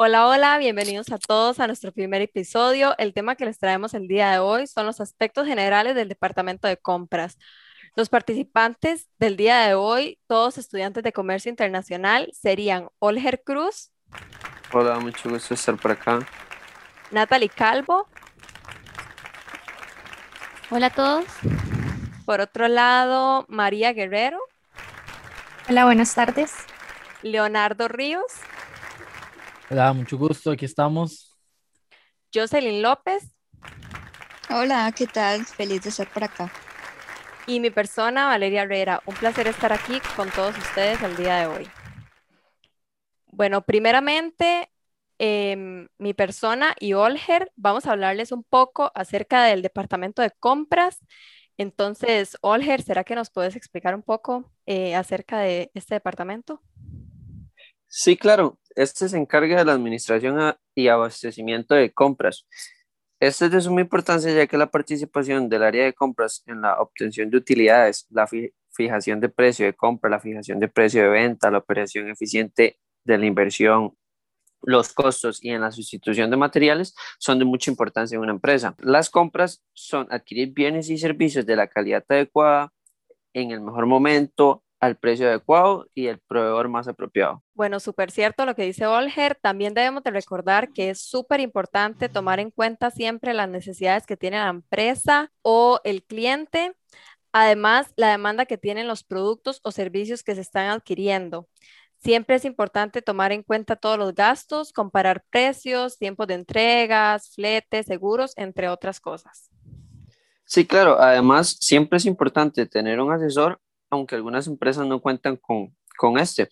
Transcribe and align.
Hola, 0.00 0.28
hola, 0.28 0.58
bienvenidos 0.58 1.10
a 1.10 1.18
todos 1.18 1.58
a 1.58 1.66
nuestro 1.66 1.90
primer 1.90 2.22
episodio. 2.22 2.94
El 2.98 3.12
tema 3.12 3.34
que 3.34 3.44
les 3.44 3.58
traemos 3.58 3.94
el 3.94 4.06
día 4.06 4.30
de 4.30 4.38
hoy 4.38 4.68
son 4.68 4.86
los 4.86 5.00
aspectos 5.00 5.44
generales 5.44 5.96
del 5.96 6.08
Departamento 6.08 6.68
de 6.68 6.76
Compras. 6.76 7.36
Los 7.96 8.08
participantes 8.08 9.08
del 9.18 9.36
día 9.36 9.58
de 9.58 9.74
hoy, 9.74 10.20
todos 10.28 10.56
estudiantes 10.56 11.02
de 11.02 11.12
Comercio 11.12 11.50
Internacional, 11.50 12.30
serían 12.32 12.90
Olger 13.00 13.42
Cruz. 13.42 13.90
Hola, 14.72 15.00
mucho 15.00 15.30
gusto 15.30 15.54
estar 15.54 15.76
por 15.76 15.90
acá. 15.90 16.20
Natalie 17.10 17.48
Calvo. 17.48 18.06
Hola 20.70 20.86
a 20.86 20.90
todos. 20.90 21.24
Por 22.24 22.40
otro 22.40 22.68
lado, 22.68 23.46
María 23.48 23.92
Guerrero. 23.92 24.38
Hola, 25.68 25.86
buenas 25.86 26.14
tardes. 26.14 26.52
Leonardo 27.22 27.88
Ríos. 27.88 28.22
Hola, 29.70 29.92
mucho 29.92 30.16
gusto, 30.16 30.50
aquí 30.50 30.64
estamos. 30.64 31.36
Jocelyn 32.32 32.80
López. 32.80 33.36
Hola, 34.48 34.90
¿qué 34.96 35.06
tal? 35.06 35.44
Feliz 35.44 35.82
de 35.82 35.90
estar 35.90 36.10
por 36.10 36.24
acá. 36.24 36.50
Y 37.46 37.60
mi 37.60 37.68
persona, 37.68 38.28
Valeria 38.28 38.62
Herrera. 38.62 39.02
Un 39.04 39.14
placer 39.14 39.46
estar 39.46 39.70
aquí 39.74 40.00
con 40.16 40.30
todos 40.30 40.56
ustedes 40.56 41.02
el 41.02 41.16
día 41.16 41.40
de 41.40 41.46
hoy. 41.48 41.68
Bueno, 43.26 43.60
primeramente, 43.60 44.70
em, 45.18 45.88
mi 45.98 46.14
persona 46.14 46.74
y 46.80 46.94
Olger, 46.94 47.52
vamos 47.54 47.84
a 47.84 47.92
hablarles 47.92 48.32
un 48.32 48.44
poco 48.44 48.90
acerca 48.94 49.44
del 49.44 49.60
departamento 49.60 50.22
de 50.22 50.30
compras. 50.30 50.98
Entonces, 51.58 52.38
Olger, 52.40 52.80
¿será 52.80 53.04
que 53.04 53.14
nos 53.14 53.28
puedes 53.28 53.54
explicar 53.54 53.94
un 53.94 54.02
poco 54.02 54.50
eh, 54.64 54.94
acerca 54.94 55.40
de 55.40 55.70
este 55.74 55.94
departamento? 55.94 56.62
Sí, 57.88 58.16
claro. 58.16 58.58
Este 58.76 59.08
se 59.08 59.16
encarga 59.16 59.56
de 59.56 59.64
la 59.64 59.72
administración 59.72 60.54
y 60.74 60.88
abastecimiento 60.88 61.74
de 61.74 61.92
compras. 61.92 62.46
Este 63.20 63.46
es 63.46 63.50
de 63.50 63.60
suma 63.60 63.80
importancia 63.80 64.32
ya 64.32 64.46
que 64.46 64.56
la 64.56 64.70
participación 64.70 65.48
del 65.48 65.64
área 65.64 65.84
de 65.84 65.94
compras 65.94 66.42
en 66.46 66.60
la 66.60 66.80
obtención 66.80 67.30
de 67.30 67.38
utilidades, 67.38 68.06
la 68.10 68.28
fijación 68.70 69.20
de 69.20 69.28
precio 69.28 69.66
de 69.66 69.74
compra, 69.74 70.10
la 70.10 70.20
fijación 70.20 70.60
de 70.60 70.68
precio 70.68 71.02
de 71.02 71.08
venta, 71.08 71.50
la 71.50 71.58
operación 71.58 72.08
eficiente 72.08 72.78
de 73.04 73.18
la 73.18 73.26
inversión, 73.26 73.96
los 74.62 74.92
costos 74.92 75.42
y 75.42 75.50
en 75.50 75.60
la 75.62 75.72
sustitución 75.72 76.30
de 76.30 76.36
materiales 76.36 76.94
son 77.18 77.38
de 77.38 77.44
mucha 77.44 77.70
importancia 77.70 78.16
en 78.16 78.22
una 78.22 78.32
empresa. 78.32 78.76
Las 78.78 79.10
compras 79.10 79.62
son 79.72 80.06
adquirir 80.10 80.52
bienes 80.52 80.90
y 80.90 80.98
servicios 80.98 81.46
de 81.46 81.56
la 81.56 81.68
calidad 81.68 82.04
adecuada 82.08 82.72
en 83.32 83.50
el 83.50 83.60
mejor 83.60 83.86
momento, 83.86 84.64
al 84.80 84.96
precio 84.96 85.28
adecuado 85.28 85.88
y 85.94 86.06
el 86.06 86.18
proveedor 86.18 86.68
más 86.68 86.88
apropiado. 86.88 87.42
Bueno, 87.54 87.80
súper 87.80 88.10
cierto 88.10 88.46
lo 88.46 88.54
que 88.54 88.62
dice 88.62 88.86
Olger. 88.86 89.34
También 89.34 89.74
debemos 89.74 90.02
de 90.04 90.10
recordar 90.10 90.72
que 90.72 90.90
es 90.90 91.00
súper 91.00 91.40
importante 91.40 92.08
tomar 92.08 92.40
en 92.40 92.50
cuenta 92.50 92.90
siempre 92.90 93.34
las 93.34 93.48
necesidades 93.48 94.06
que 94.06 94.16
tiene 94.16 94.38
la 94.38 94.48
empresa 94.48 95.32
o 95.42 95.80
el 95.84 96.04
cliente. 96.04 96.76
Además, 97.32 97.92
la 97.96 98.10
demanda 98.10 98.46
que 98.46 98.58
tienen 98.58 98.86
los 98.86 99.04
productos 99.04 99.60
o 99.62 99.72
servicios 99.72 100.22
que 100.22 100.34
se 100.34 100.40
están 100.40 100.70
adquiriendo. 100.70 101.48
Siempre 101.98 102.36
es 102.36 102.44
importante 102.44 103.02
tomar 103.02 103.32
en 103.32 103.42
cuenta 103.42 103.74
todos 103.74 103.98
los 103.98 104.14
gastos, 104.14 104.72
comparar 104.72 105.24
precios, 105.30 105.98
tiempos 105.98 106.28
de 106.28 106.34
entregas, 106.34 107.34
fletes, 107.34 107.86
seguros, 107.86 108.32
entre 108.36 108.68
otras 108.68 109.00
cosas. 109.00 109.50
Sí, 110.44 110.64
claro. 110.64 110.98
Además, 110.98 111.56
siempre 111.60 111.98
es 111.98 112.06
importante 112.06 112.66
tener 112.66 113.00
un 113.00 113.12
asesor 113.12 113.60
aunque 113.90 114.14
algunas 114.14 114.46
empresas 114.46 114.86
no 114.86 115.00
cuentan 115.00 115.36
con, 115.36 115.74
con 115.96 116.18
este. 116.18 116.48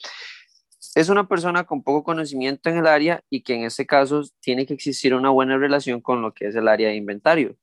Es 0.95 1.09
una 1.09 1.29
persona 1.29 1.65
con 1.65 1.83
poco 1.83 2.05
conocimiento 2.05 2.71
en 2.71 2.79
el 2.79 2.87
área 2.87 3.23
y 3.29 3.43
que 3.43 3.55
en 3.55 3.65
este 3.65 3.87
caso 3.87 4.23
tiene 4.41 4.67
que 4.67 4.75
existir 4.75 5.15
una 5.15 5.31
buena 5.31 5.59
relación 5.59 6.01
con 6.01 6.23
lo 6.23 6.33
que 6.33 6.47
es 6.47 6.57
el 6.57 6.69
área 6.69 6.89
de 6.89 6.97
inventario. 6.97 7.57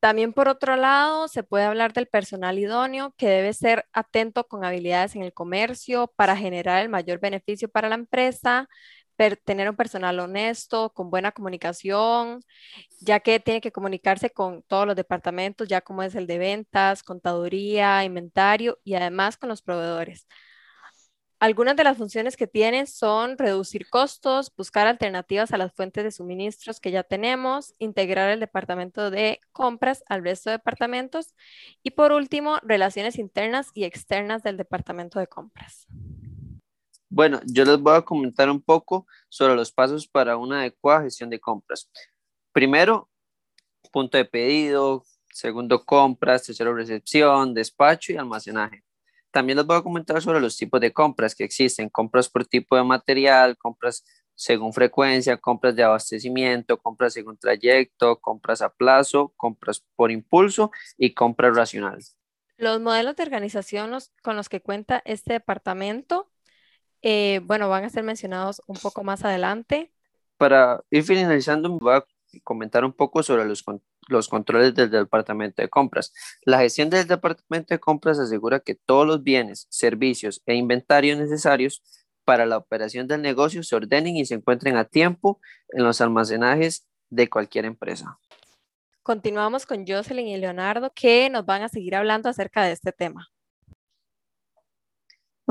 También 0.00 0.32
por 0.32 0.48
otro 0.48 0.76
lado, 0.76 1.28
se 1.28 1.42
puede 1.42 1.64
hablar 1.66 1.92
del 1.92 2.06
personal 2.06 2.58
idóneo 2.58 3.14
que 3.18 3.28
debe 3.28 3.52
ser 3.52 3.84
atento 3.92 4.48
con 4.48 4.64
habilidades 4.64 5.14
en 5.14 5.22
el 5.22 5.34
comercio 5.34 6.10
para 6.16 6.36
generar 6.36 6.82
el 6.82 6.88
mayor 6.88 7.20
beneficio 7.20 7.68
para 7.68 7.90
la 7.90 7.96
empresa, 7.96 8.66
tener 9.44 9.68
un 9.68 9.76
personal 9.76 10.18
honesto, 10.18 10.92
con 10.92 11.10
buena 11.10 11.32
comunicación, 11.32 12.42
ya 13.00 13.20
que 13.20 13.40
tiene 13.40 13.60
que 13.60 13.72
comunicarse 13.72 14.30
con 14.30 14.62
todos 14.62 14.86
los 14.86 14.96
departamentos, 14.96 15.68
ya 15.68 15.80
como 15.80 16.02
es 16.02 16.14
el 16.14 16.26
de 16.26 16.38
ventas, 16.38 17.02
contaduría, 17.02 18.04
inventario 18.04 18.78
y 18.84 18.94
además 18.94 19.36
con 19.36 19.48
los 19.48 19.62
proveedores. 19.62 20.26
Algunas 21.40 21.74
de 21.74 21.84
las 21.84 21.96
funciones 21.96 22.36
que 22.36 22.46
tiene 22.46 22.84
son 22.84 23.38
reducir 23.38 23.88
costos, 23.88 24.52
buscar 24.54 24.86
alternativas 24.86 25.52
a 25.52 25.56
las 25.56 25.72
fuentes 25.72 26.04
de 26.04 26.10
suministros 26.10 26.80
que 26.80 26.90
ya 26.90 27.02
tenemos, 27.02 27.74
integrar 27.78 28.28
el 28.30 28.40
departamento 28.40 29.10
de 29.10 29.40
compras 29.50 30.04
al 30.06 30.22
resto 30.22 30.50
de 30.50 30.58
departamentos 30.58 31.34
y 31.82 31.92
por 31.92 32.12
último, 32.12 32.58
relaciones 32.62 33.18
internas 33.18 33.68
y 33.72 33.84
externas 33.84 34.42
del 34.42 34.58
departamento 34.58 35.18
de 35.18 35.28
compras. 35.28 35.86
Bueno, 37.12 37.40
yo 37.44 37.64
les 37.64 37.78
voy 37.80 37.96
a 37.96 38.02
comentar 38.02 38.48
un 38.48 38.62
poco 38.62 39.04
sobre 39.28 39.56
los 39.56 39.72
pasos 39.72 40.06
para 40.06 40.36
una 40.36 40.60
adecuada 40.60 41.02
gestión 41.02 41.28
de 41.28 41.40
compras. 41.40 41.90
Primero, 42.52 43.10
punto 43.90 44.16
de 44.16 44.24
pedido, 44.24 45.04
segundo, 45.28 45.84
compras, 45.84 46.44
tercero, 46.44 46.72
recepción, 46.72 47.52
despacho 47.52 48.12
y 48.12 48.16
almacenaje. 48.16 48.84
También 49.32 49.58
les 49.58 49.66
voy 49.66 49.76
a 49.76 49.82
comentar 49.82 50.22
sobre 50.22 50.40
los 50.40 50.56
tipos 50.56 50.80
de 50.80 50.92
compras 50.92 51.34
que 51.34 51.42
existen, 51.42 51.88
compras 51.88 52.28
por 52.28 52.46
tipo 52.46 52.76
de 52.76 52.84
material, 52.84 53.58
compras 53.58 54.04
según 54.36 54.72
frecuencia, 54.72 55.36
compras 55.36 55.74
de 55.74 55.82
abastecimiento, 55.82 56.78
compras 56.78 57.12
según 57.12 57.36
trayecto, 57.38 58.20
compras 58.20 58.62
a 58.62 58.70
plazo, 58.70 59.32
compras 59.36 59.84
por 59.96 60.12
impulso 60.12 60.70
y 60.96 61.12
compras 61.12 61.56
racionales. 61.56 62.16
Los 62.56 62.80
modelos 62.80 63.16
de 63.16 63.24
organización 63.24 63.90
con 64.22 64.36
los 64.36 64.48
que 64.48 64.60
cuenta 64.60 65.02
este 65.04 65.32
departamento 65.32 66.29
eh, 67.02 67.40
bueno, 67.44 67.68
van 67.68 67.84
a 67.84 67.90
ser 67.90 68.02
mencionados 68.02 68.62
un 68.66 68.76
poco 68.76 69.04
más 69.04 69.24
adelante. 69.24 69.92
Para 70.36 70.82
ir 70.90 71.02
finalizando, 71.02 71.78
voy 71.78 71.94
a 71.94 72.04
comentar 72.44 72.84
un 72.84 72.92
poco 72.92 73.22
sobre 73.22 73.44
los, 73.44 73.64
los 74.08 74.28
controles 74.28 74.74
del 74.74 74.90
departamento 74.90 75.62
de 75.62 75.68
compras. 75.68 76.12
La 76.42 76.58
gestión 76.58 76.90
del 76.90 77.06
departamento 77.06 77.74
de 77.74 77.80
compras 77.80 78.18
asegura 78.18 78.60
que 78.60 78.74
todos 78.74 79.06
los 79.06 79.22
bienes, 79.22 79.66
servicios 79.70 80.42
e 80.46 80.54
inventarios 80.54 81.18
necesarios 81.18 81.82
para 82.24 82.46
la 82.46 82.58
operación 82.58 83.08
del 83.08 83.22
negocio 83.22 83.62
se 83.62 83.74
ordenen 83.74 84.16
y 84.16 84.24
se 84.24 84.34
encuentren 84.34 84.76
a 84.76 84.84
tiempo 84.84 85.40
en 85.70 85.84
los 85.84 86.00
almacenajes 86.00 86.86
de 87.08 87.28
cualquier 87.28 87.64
empresa. 87.64 88.18
Continuamos 89.02 89.66
con 89.66 89.86
Jocelyn 89.86 90.28
y 90.28 90.36
Leonardo 90.36 90.92
que 90.94 91.30
nos 91.30 91.44
van 91.46 91.62
a 91.62 91.68
seguir 91.68 91.96
hablando 91.96 92.28
acerca 92.28 92.62
de 92.62 92.72
este 92.72 92.92
tema. 92.92 93.30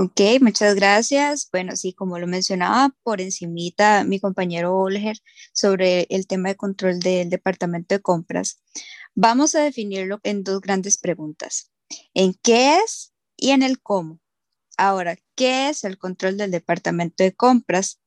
Ok, 0.02 0.22
muchas 0.40 0.76
gracias. 0.76 1.50
Bueno, 1.52 1.76
sí, 1.76 1.94
como 1.94 2.20
lo 2.20 2.26
mencionaba 2.26 2.96
por 3.04 3.20
encimita 3.20 4.06
mi 4.06 4.22
compañero 4.22 4.74
Olger 4.78 5.18
sobre 5.52 6.08
el 6.10 6.26
tema 6.26 6.48
de 6.48 6.56
control 6.56 7.00
del 7.02 7.30
departamento 7.30 7.96
de 7.96 8.02
compras, 8.02 8.62
vamos 9.14 9.56
a 9.56 9.60
definirlo 9.62 10.22
en 10.24 10.46
dos 10.46 10.62
grandes 10.62 10.98
preguntas. 10.98 11.70
¿En 12.14 12.34
qué 12.42 12.78
es 12.78 13.12
y 13.36 13.50
en 13.50 13.62
el 13.62 13.82
cómo? 13.82 14.22
Ahora, 14.78 15.18
¿qué 15.36 15.68
es 15.68 15.84
el 15.84 15.98
control 15.98 16.38
del 16.38 16.52
departamento 16.52 17.22
de 17.26 17.36
compras? 17.36 18.00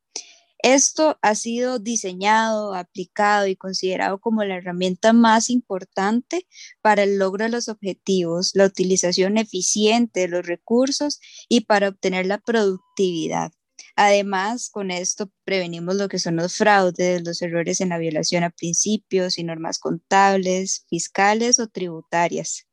Esto 0.62 1.18
ha 1.22 1.34
sido 1.34 1.80
diseñado, 1.80 2.74
aplicado 2.74 3.48
y 3.48 3.56
considerado 3.56 4.20
como 4.20 4.44
la 4.44 4.56
herramienta 4.56 5.12
más 5.12 5.50
importante 5.50 6.46
para 6.80 7.02
el 7.02 7.18
logro 7.18 7.44
de 7.44 7.50
los 7.50 7.68
objetivos, 7.68 8.52
la 8.54 8.66
utilización 8.66 9.38
eficiente 9.38 10.20
de 10.20 10.28
los 10.28 10.46
recursos 10.46 11.20
y 11.48 11.62
para 11.62 11.88
obtener 11.88 12.26
la 12.26 12.38
productividad. 12.38 13.52
Además, 13.96 14.70
con 14.70 14.90
esto 14.92 15.30
prevenimos 15.44 15.96
lo 15.96 16.08
que 16.08 16.20
son 16.20 16.36
los 16.36 16.56
fraudes, 16.56 17.22
los 17.24 17.42
errores 17.42 17.80
en 17.80 17.88
la 17.90 17.98
violación 17.98 18.44
a 18.44 18.50
principios 18.50 19.38
y 19.38 19.44
normas 19.44 19.78
contables, 19.80 20.86
fiscales 20.88 21.58
o 21.58 21.68
tributarias. 21.68 22.68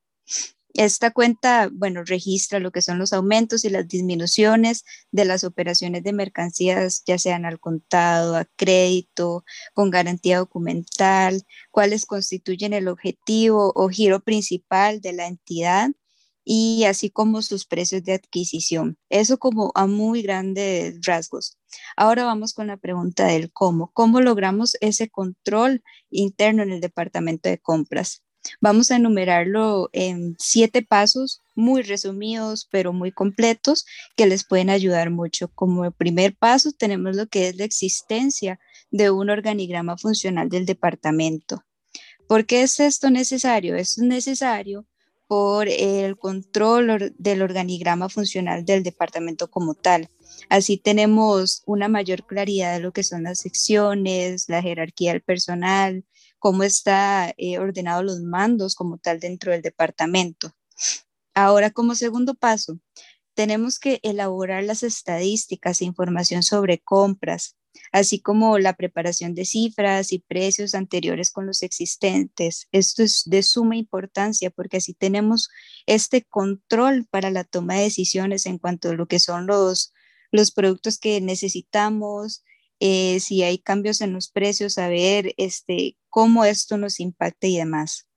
Esta 0.74 1.12
cuenta, 1.12 1.70
bueno, 1.72 2.04
registra 2.04 2.60
lo 2.60 2.72
que 2.72 2.82
son 2.82 3.00
los 3.00 3.12
aumentos 3.12 3.66
y 3.66 3.70
las 3.70 3.88
disminuciones 3.88 4.86
de 5.12 5.26
las 5.26 5.44
operaciones 5.44 6.04
de 6.04 6.14
mercancías, 6.14 7.04
ya 7.06 7.18
sean 7.18 7.46
al 7.46 7.60
contado, 7.60 8.36
a 8.36 8.46
crédito, 8.56 9.44
con 9.74 9.90
garantía 9.90 10.38
documental, 10.38 11.44
cuáles 11.72 12.06
constituyen 12.06 12.74
el 12.74 12.88
objetivo 12.88 13.72
o 13.76 13.90
giro 13.90 14.20
principal 14.22 15.02
de 15.02 15.14
la 15.14 15.28
entidad 15.28 15.90
y 16.46 16.86
así 16.86 17.10
como 17.10 17.42
sus 17.42 17.66
precios 17.66 18.04
de 18.04 18.14
adquisición. 18.14 18.98
Eso 19.10 19.38
como 19.38 19.72
a 19.76 19.88
muy 19.88 20.22
grandes 20.22 21.00
rasgos. 21.06 21.58
Ahora 21.96 22.26
vamos 22.26 22.54
con 22.54 22.68
la 22.68 22.78
pregunta 22.78 23.28
del 23.28 23.52
cómo. 23.52 23.92
¿Cómo 23.94 24.22
logramos 24.22 24.76
ese 24.82 25.10
control 25.10 25.84
interno 26.10 26.64
en 26.64 26.72
el 26.72 26.82
departamento 26.82 27.50
de 27.50 27.60
compras? 27.60 28.24
Vamos 28.62 28.92
a 28.92 28.96
enumerarlo 28.96 29.90
en 29.94 30.36
siete 30.40 30.82
pasos 30.82 31.42
muy 31.56 31.82
resumidos, 31.82 32.68
pero 32.72 32.94
muy 32.94 33.12
completos, 33.12 33.86
que 34.16 34.28
les 34.28 34.44
pueden 34.44 34.70
ayudar 34.70 35.10
mucho. 35.10 35.50
Como 35.50 35.90
primer 35.92 36.36
paso 36.36 36.72
tenemos 36.72 37.16
lo 37.16 37.28
que 37.28 37.50
es 37.50 37.56
la 37.58 37.66
existencia 37.66 38.60
de 38.92 39.12
un 39.12 39.30
organigrama 39.30 39.98
funcional 39.98 40.50
del 40.50 40.66
departamento. 40.66 41.64
¿Por 42.28 42.46
qué 42.46 42.62
es 42.62 42.80
esto 42.80 43.10
necesario? 43.10 43.76
Esto 43.76 44.02
es 44.02 44.08
necesario 44.08 44.86
por 45.28 45.68
el 45.68 46.18
control 46.18 47.14
del 47.18 47.42
organigrama 47.44 48.10
funcional 48.10 48.66
del 48.66 48.82
departamento 48.82 49.50
como 49.52 49.76
tal. 49.76 50.10
Así 50.50 50.78
tenemos 50.78 51.62
una 51.68 51.88
mayor 51.88 52.26
claridad 52.26 52.74
de 52.74 52.80
lo 52.80 52.92
que 52.92 53.04
son 53.04 53.24
las 53.24 53.40
secciones, 53.40 54.50
la 54.50 54.62
jerarquía 54.62 55.12
del 55.12 55.22
personal, 55.22 56.04
cómo 56.40 56.64
está 56.64 57.34
eh, 57.38 57.60
ordenado 57.60 58.04
los 58.04 58.22
mandos 58.22 58.76
como 58.76 58.98
tal 58.98 59.20
dentro 59.20 59.52
del 59.52 59.62
departamento. 59.62 60.54
Ahora, 61.34 61.72
como 61.72 61.96
segundo 61.96 62.34
paso, 62.34 62.80
tenemos 63.34 63.80
que 63.80 64.00
elaborar 64.04 64.64
las 64.64 64.84
estadísticas 64.84 65.82
e 65.82 65.86
información 65.86 66.44
sobre 66.44 66.80
compras, 66.80 67.56
así 67.92 68.20
como 68.20 68.60
la 68.60 68.74
preparación 68.74 69.36
de 69.36 69.46
cifras 69.46 70.12
y 70.12 70.20
precios 70.20 70.76
anteriores 70.76 71.32
con 71.32 71.46
los 71.46 71.64
existentes. 71.64 72.68
Esto 72.72 73.04
es 73.04 73.24
de 73.26 73.44
suma 73.44 73.78
importancia 73.78 74.50
porque 74.50 74.78
así 74.78 74.94
tenemos 74.94 75.50
este 75.86 76.24
control 76.24 77.08
para 77.10 77.32
la 77.32 77.44
toma 77.44 77.76
de 77.76 77.84
decisiones 77.84 78.46
en 78.46 78.58
cuanto 78.58 78.90
a 78.90 78.94
lo 78.94 79.08
que 79.08 79.20
son 79.20 79.48
los, 79.48 79.94
los 80.32 80.52
productos 80.52 80.98
que 80.98 81.22
necesitamos, 81.22 82.44
eh, 82.80 83.20
si 83.20 83.44
hay 83.44 83.60
cambios 83.60 84.02
en 84.02 84.14
los 84.14 84.30
precios, 84.30 84.74
saber 84.74 85.34
este, 85.38 85.98
cómo 86.10 86.46
esto 86.46 86.78
nos 86.78 87.00
impacta 87.00 87.48
y 87.48 87.58
demás. 87.58 88.08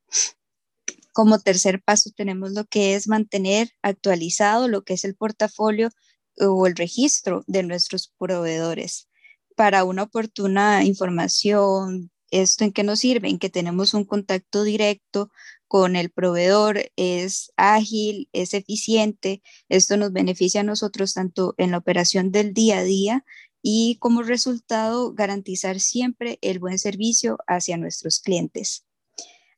Como 1.12 1.41
tercer 1.41 1.82
paso 1.82 2.11
tenemos 2.17 2.53
lo 2.53 2.64
que 2.64 2.94
es 2.94 3.09
mantener 3.09 3.70
actualizado 3.82 4.69
lo 4.69 4.82
que 4.82 4.94
es 4.94 5.05
el 5.05 5.14
portafolio 5.14 5.91
o 6.38 6.67
el 6.67 6.76
registro 6.76 7.44
de 7.47 7.62
nuestros 7.62 8.12
proveedores 8.19 9.09
para 9.56 9.85
una 9.85 10.05
oportuna 10.05 10.85
información. 10.85 12.11
¿Esto 12.31 12.65
en 12.65 12.73
qué 12.73 12.82
nos 12.82 13.00
sirve? 13.00 13.29
En 13.29 13.38
que 13.38 13.50
tenemos 13.50 13.93
un 13.93 14.05
contacto 14.05 14.65
directo 14.65 15.31
con 15.69 15.97
el 15.97 16.11
proveedor, 16.11 16.91
es 16.97 17.53
ágil, 17.56 18.29
es 18.32 18.55
eficiente. 18.55 19.43
Esto 19.69 19.97
nos 19.97 20.12
beneficia 20.12 20.62
a 20.62 20.65
nosotros 20.65 21.15
tanto 21.15 21.55
en 21.58 21.70
la 21.73 21.79
operación 21.79 22.31
del 22.31 22.55
día 22.55 22.79
a 22.79 22.85
día 22.85 23.25
y 23.62 23.97
como 24.00 24.23
resultado 24.23 25.14
garantizar 25.14 25.81
siempre 25.81 26.38
el 26.43 26.59
buen 26.59 26.79
servicio 26.79 27.38
hacia 27.47 27.76
nuestros 27.76 28.20
clientes. 28.20 28.85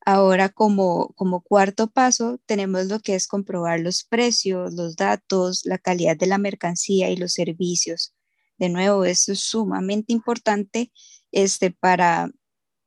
Ahora, 0.06 0.51
como, 0.51 1.15
como 1.15 1.41
cuarto 1.41 1.87
paso, 1.91 2.39
tenemos 2.45 2.87
lo 2.87 3.01
que 3.01 3.15
es 3.15 3.27
comprobar 3.27 3.81
los 3.81 4.05
precios, 4.05 4.75
los 4.75 4.97
datos, 4.97 5.62
la 5.65 5.79
calidad 5.79 6.17
de 6.17 6.27
la 6.27 6.37
mercancía 6.37 7.09
y 7.09 7.17
los 7.17 7.33
servicios. 7.33 8.15
De 8.59 8.69
nuevo, 8.69 9.06
esto 9.06 9.33
es 9.33 9.41
sumamente 9.41 10.12
importante 10.12 10.93
este, 11.33 11.71
para, 11.71 12.31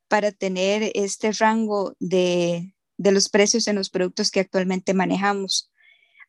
para 0.08 0.32
tener 0.32 0.92
este 0.94 1.32
rango 1.32 1.96
de, 2.00 2.76
de 2.98 3.12
los 3.12 3.30
precios 3.30 3.68
en 3.68 3.76
los 3.78 3.90
productos 3.90 4.30
que 4.30 4.40
actualmente 4.40 4.94
manejamos. 4.94 5.72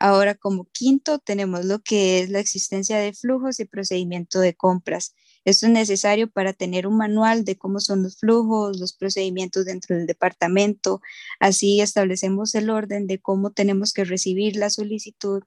Ahora, 0.00 0.36
como 0.36 0.66
quinto, 0.72 1.18
tenemos 1.18 1.64
lo 1.64 1.80
que 1.80 2.20
es 2.20 2.30
la 2.30 2.38
existencia 2.38 2.98
de 2.98 3.12
flujos 3.12 3.58
y 3.58 3.64
procedimiento 3.64 4.38
de 4.40 4.54
compras. 4.54 5.14
Esto 5.44 5.66
es 5.66 5.72
necesario 5.72 6.30
para 6.30 6.52
tener 6.52 6.86
un 6.86 6.96
manual 6.96 7.44
de 7.44 7.58
cómo 7.58 7.80
son 7.80 8.04
los 8.04 8.18
flujos, 8.18 8.78
los 8.78 8.92
procedimientos 8.92 9.64
dentro 9.64 9.96
del 9.96 10.06
departamento. 10.06 11.00
Así 11.40 11.80
establecemos 11.80 12.54
el 12.54 12.70
orden 12.70 13.06
de 13.08 13.20
cómo 13.20 13.50
tenemos 13.50 13.92
que 13.92 14.04
recibir 14.04 14.56
la 14.56 14.70
solicitud, 14.70 15.42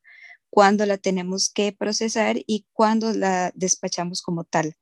cuándo 0.49 0.85
la 0.85 0.97
tenemos 0.97 1.49
que 1.49 1.71
procesar 1.71 2.37
y 2.45 2.65
cuándo 2.73 3.13
la 3.13 3.51
despachamos 3.55 4.21
como 4.21 4.43
tal. 4.43 4.75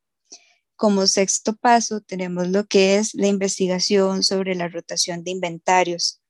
Como 0.75 1.05
sexto 1.07 1.55
paso, 1.55 2.01
tenemos 2.01 2.47
lo 2.47 2.65
que 2.65 2.97
es 2.97 3.13
la 3.13 3.27
investigación 3.27 4.23
sobre 4.23 4.55
la 4.55 4.67
rotación 4.67 5.23
de 5.23 5.31
inventarios. 5.31 6.21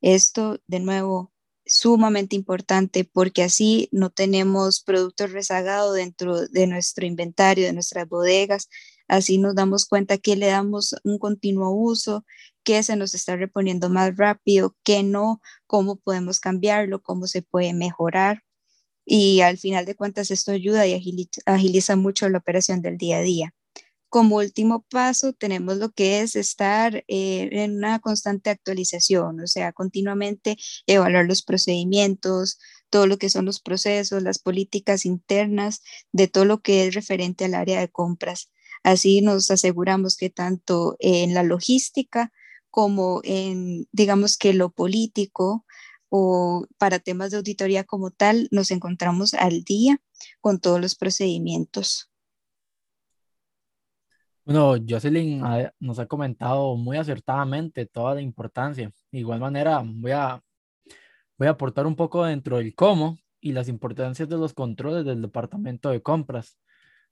Esto, 0.00 0.60
de 0.66 0.80
nuevo, 0.80 1.32
sumamente 1.70 2.36
importante 2.36 3.04
porque 3.04 3.42
así 3.42 3.88
no 3.92 4.10
tenemos 4.10 4.82
productos 4.82 5.32
rezagados 5.32 5.94
dentro 5.94 6.46
de 6.48 6.66
nuestro 6.66 7.06
inventario, 7.06 7.66
de 7.66 7.72
nuestras 7.72 8.08
bodegas. 8.08 8.68
Así 9.08 9.38
nos 9.38 9.54
damos 9.54 9.86
cuenta 9.86 10.18
que 10.18 10.36
le 10.36 10.46
damos 10.48 10.96
un 11.04 11.18
continuo 11.18 11.70
uso, 11.70 12.24
que 12.64 12.82
se 12.82 12.96
nos 12.96 13.14
está 13.14 13.36
reponiendo 13.36 13.88
más 13.88 14.16
rápido, 14.16 14.76
que 14.84 15.02
no, 15.02 15.40
cómo 15.66 15.96
podemos 15.96 16.40
cambiarlo, 16.40 17.02
cómo 17.02 17.26
se 17.26 17.42
puede 17.42 17.72
mejorar. 17.72 18.42
Y 19.04 19.40
al 19.40 19.58
final 19.58 19.86
de 19.86 19.96
cuentas 19.96 20.30
esto 20.30 20.52
ayuda 20.52 20.86
y 20.86 20.94
agiliza, 21.46 21.96
mucho 21.96 22.28
la 22.28 22.38
operación 22.38 22.82
del 22.82 22.98
día 22.98 23.18
a 23.18 23.22
día. 23.22 23.54
Como 24.10 24.36
último 24.38 24.84
paso, 24.90 25.32
tenemos 25.32 25.76
lo 25.76 25.92
que 25.92 26.20
es 26.20 26.34
estar 26.34 26.96
eh, 27.06 27.48
en 27.52 27.76
una 27.76 28.00
constante 28.00 28.50
actualización, 28.50 29.40
o 29.40 29.46
sea, 29.46 29.72
continuamente 29.72 30.56
evaluar 30.86 31.26
los 31.26 31.42
procedimientos, 31.42 32.58
todo 32.90 33.06
lo 33.06 33.18
que 33.18 33.30
son 33.30 33.44
los 33.44 33.60
procesos, 33.60 34.22
las 34.22 34.40
políticas 34.40 35.06
internas, 35.06 35.82
de 36.12 36.26
todo 36.26 36.44
lo 36.44 36.60
que 36.60 36.86
es 36.88 36.94
referente 36.94 37.44
al 37.44 37.54
área 37.54 37.78
de 37.80 37.88
compras. 37.88 38.50
Así 38.82 39.20
nos 39.20 39.50
aseguramos 39.50 40.16
que 40.16 40.28
tanto 40.28 40.96
en 40.98 41.32
la 41.32 41.44
logística 41.44 42.32
como 42.70 43.20
en, 43.24 43.86
digamos 43.92 44.36
que 44.36 44.54
lo 44.54 44.70
político 44.70 45.64
o 46.08 46.66
para 46.78 46.98
temas 46.98 47.30
de 47.30 47.36
auditoría 47.38 47.84
como 47.84 48.10
tal, 48.10 48.48
nos 48.50 48.72
encontramos 48.72 49.34
al 49.34 49.62
día 49.62 50.00
con 50.40 50.60
todos 50.60 50.80
los 50.80 50.96
procedimientos. 50.96 52.09
Bueno, 54.50 54.84
Jocelyn 54.84 55.44
nos 55.78 56.00
ha 56.00 56.06
comentado 56.06 56.74
muy 56.74 56.96
acertadamente 56.96 57.86
toda 57.86 58.16
la 58.16 58.20
importancia. 58.20 58.92
De 59.12 59.18
igual 59.20 59.38
manera, 59.38 59.80
voy 59.84 60.10
a, 60.10 60.42
voy 61.38 61.46
a 61.46 61.52
aportar 61.52 61.86
un 61.86 61.94
poco 61.94 62.24
dentro 62.24 62.56
del 62.56 62.74
cómo 62.74 63.16
y 63.40 63.52
las 63.52 63.68
importancias 63.68 64.28
de 64.28 64.36
los 64.36 64.52
controles 64.52 65.04
del 65.04 65.22
departamento 65.22 65.90
de 65.90 66.02
compras, 66.02 66.58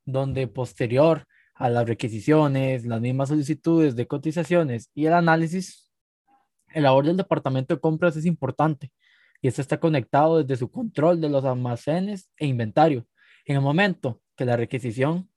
donde 0.04 0.48
posterior 0.48 1.28
a 1.54 1.70
las 1.70 1.86
requisiciones, 1.86 2.84
las 2.84 3.00
mismas 3.00 3.28
solicitudes 3.28 3.94
de 3.94 4.08
cotizaciones 4.08 4.90
y 4.92 5.06
el 5.06 5.12
análisis, 5.12 5.92
el 6.74 6.82
labor 6.82 7.06
del 7.06 7.18
departamento 7.18 7.72
de 7.72 7.80
compras 7.80 8.16
es 8.16 8.26
importante 8.26 8.90
y 9.40 9.46
esto 9.46 9.62
está 9.62 9.78
conectado 9.78 10.42
desde 10.42 10.56
su 10.56 10.72
control 10.72 11.20
de 11.20 11.28
los 11.28 11.44
almacenes 11.44 12.28
e 12.36 12.46
inventario. 12.48 13.06
En 13.44 13.54
el 13.54 13.62
momento 13.62 14.22
que 14.34 14.44
la 14.44 14.56
requisición 14.56 15.30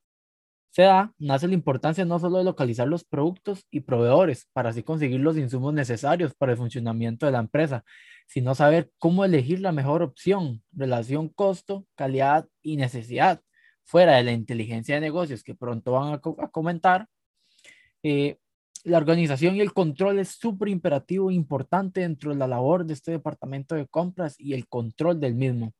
se 0.72 0.84
da, 0.84 1.13
nace 1.20 1.48
la 1.50 1.54
importancia 1.54 2.06
no 2.06 2.18
solo 2.18 2.38
de 2.38 2.46
localizar 2.46 2.88
los 2.88 3.04
productos 3.04 3.66
y 3.72 3.82
proveedores 3.82 4.48
para 4.54 4.70
así 4.70 4.84
conseguir 4.84 5.20
los 5.20 5.38
insumos 5.38 5.74
necesarios 5.74 6.34
para 6.34 6.54
el 6.54 6.58
funcionamiento 6.58 7.25
de 7.25 7.34
la 7.34 7.40
empresa, 7.40 7.84
sino 8.25 8.56
saber 8.56 8.90
cómo 8.98 9.25
elegir 9.25 9.60
la 9.60 9.74
mejor 9.74 10.01
opción, 10.01 10.63
relación 10.72 11.28
costo, 11.28 11.86
calidad 11.96 12.48
y 12.62 12.78
necesidad, 12.78 13.42
fuera 13.84 14.16
de 14.16 14.24
la 14.24 14.32
inteligencia 14.32 14.96
de 14.96 15.01
negocios 15.01 15.44
que 15.44 15.56
pronto 15.56 15.92
van 15.92 16.13
a, 16.13 16.20
comentar. 16.20 17.08
Eh, 18.01 18.38
la 18.86 18.98
organización 18.98 19.58
y 19.58 19.62
el 19.62 19.74
control 19.74 20.20
es 20.20 20.30
súper 20.30 20.70
imperativo 20.70 21.30
e 21.30 21.34
importante 21.34 22.00
dentro 22.00 22.32
de 22.32 22.38
la 22.38 22.48
labor 22.48 22.86
de 22.86 22.94
este 22.94 23.12
departamento 23.12 23.75
de 23.75 23.88
compras 23.88 24.36
y 24.40 24.54
el 24.54 24.68
control 24.70 25.20
del 25.20 25.36
mismo. 25.36 25.74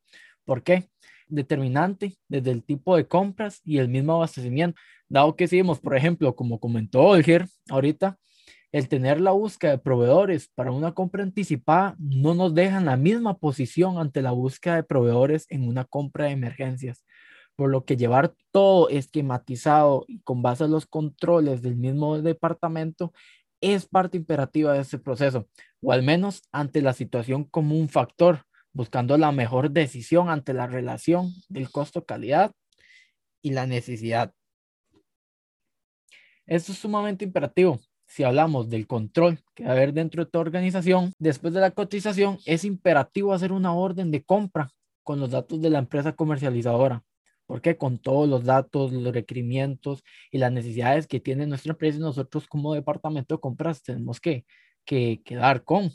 ¿Por 0.52 0.64
qué? 0.64 0.90
determinante 1.30 2.18
desde 2.28 2.52
el 2.52 2.62
tipo 2.62 2.98
de 2.98 3.08
compras 3.08 3.62
y 3.64 3.78
el 3.78 3.88
mismo 3.88 4.16
abastecimiento. 4.16 4.78
Dado 5.08 5.38
que 5.38 5.48
si 5.48 5.64
por 5.64 5.96
ejemplo, 5.96 6.36
como 6.36 6.60
comentó 6.60 7.04
Olger 7.04 7.48
ahorita, 7.70 8.20
el 8.74 8.90
tener 8.90 9.22
la 9.22 9.32
búsqueda 9.32 9.72
de 9.72 9.78
proveedores 9.78 10.50
para 10.54 10.74
una 10.74 10.92
compra 10.92 11.24
anticipada 11.24 11.96
no 12.00 12.34
nos 12.34 12.54
deja 12.54 12.80
en 12.80 12.86
la 12.86 12.98
misma 12.98 13.38
posición 13.38 13.98
ante 13.98 14.22
la 14.22 14.32
búsqueda 14.32 14.76
de 14.76 14.84
proveedores 14.84 15.46
en 15.48 15.70
una 15.70 15.86
compra 15.86 16.26
de 16.26 16.32
emergencias. 16.32 17.06
Por 17.56 17.70
lo 17.70 17.86
que 17.86 17.96
llevar 17.96 18.34
todo 18.52 18.90
esquematizado 18.90 20.04
y 20.10 20.20
con 20.20 20.42
base 20.42 20.66
a 20.66 20.68
los 20.68 20.86
controles 20.86 21.62
del 21.62 21.78
mismo 21.78 22.22
departamento 22.22 23.14
es 23.62 23.86
parte 23.86 24.18
imperativa 24.18 24.74
de 24.74 24.82
este 24.82 25.00
proceso, 25.00 25.48
o 25.82 25.94
al 25.94 26.04
menos 26.04 26.42
ante 26.52 26.82
la 26.82 26.92
situación 26.92 27.46
como 27.46 27.78
un 27.78 27.88
factor 27.88 28.42
buscando 28.74 29.18
la 29.18 29.32
mejor 29.32 29.72
decisión 29.72 30.30
ante 30.30 30.54
la 30.54 30.68
relación 30.68 31.34
del 31.50 31.72
costo-calidad 31.72 32.52
y 33.42 33.52
la 33.52 33.66
necesidad. 33.68 34.34
Esto 36.46 36.72
es 36.72 36.80
sumamente 36.80 37.26
imperativo. 37.26 37.80
Si 38.08 38.24
hablamos 38.24 38.70
del 38.70 38.88
control 38.88 39.40
que 39.56 39.64
va 39.64 39.70
a 39.70 39.74
haber 39.74 39.94
dentro 39.94 40.26
de 40.26 40.32
tu 40.32 40.40
organización, 40.40 41.14
después 41.18 41.54
de 41.54 41.62
la 41.62 41.72
cotización, 41.72 42.40
es 42.46 42.66
imperativo 42.66 43.34
hacer 43.34 43.54
una 43.54 43.74
orden 43.74 44.12
de 44.12 44.24
compra 44.24 44.72
con 45.04 45.20
los 45.20 45.32
datos 45.32 45.62
de 45.62 45.70
la 45.70 45.80
empresa 45.80 46.14
comercializadora. 46.14 47.04
Porque 47.46 47.78
con 47.78 48.00
todos 48.00 48.30
los 48.30 48.44
datos, 48.44 48.92
los 48.92 49.14
requerimientos 49.14 50.04
y 50.32 50.38
las 50.38 50.52
necesidades 50.52 51.08
que 51.08 51.20
tiene 51.20 51.48
nuestra 51.48 51.74
empresa, 51.74 52.00
nosotros 52.00 52.48
como 52.48 52.74
departamento 52.74 53.36
de 53.36 53.42
compras 53.42 53.82
tenemos 53.84 54.20
que, 54.20 54.46
que 54.86 55.22
quedar 55.24 55.64
con. 55.64 55.92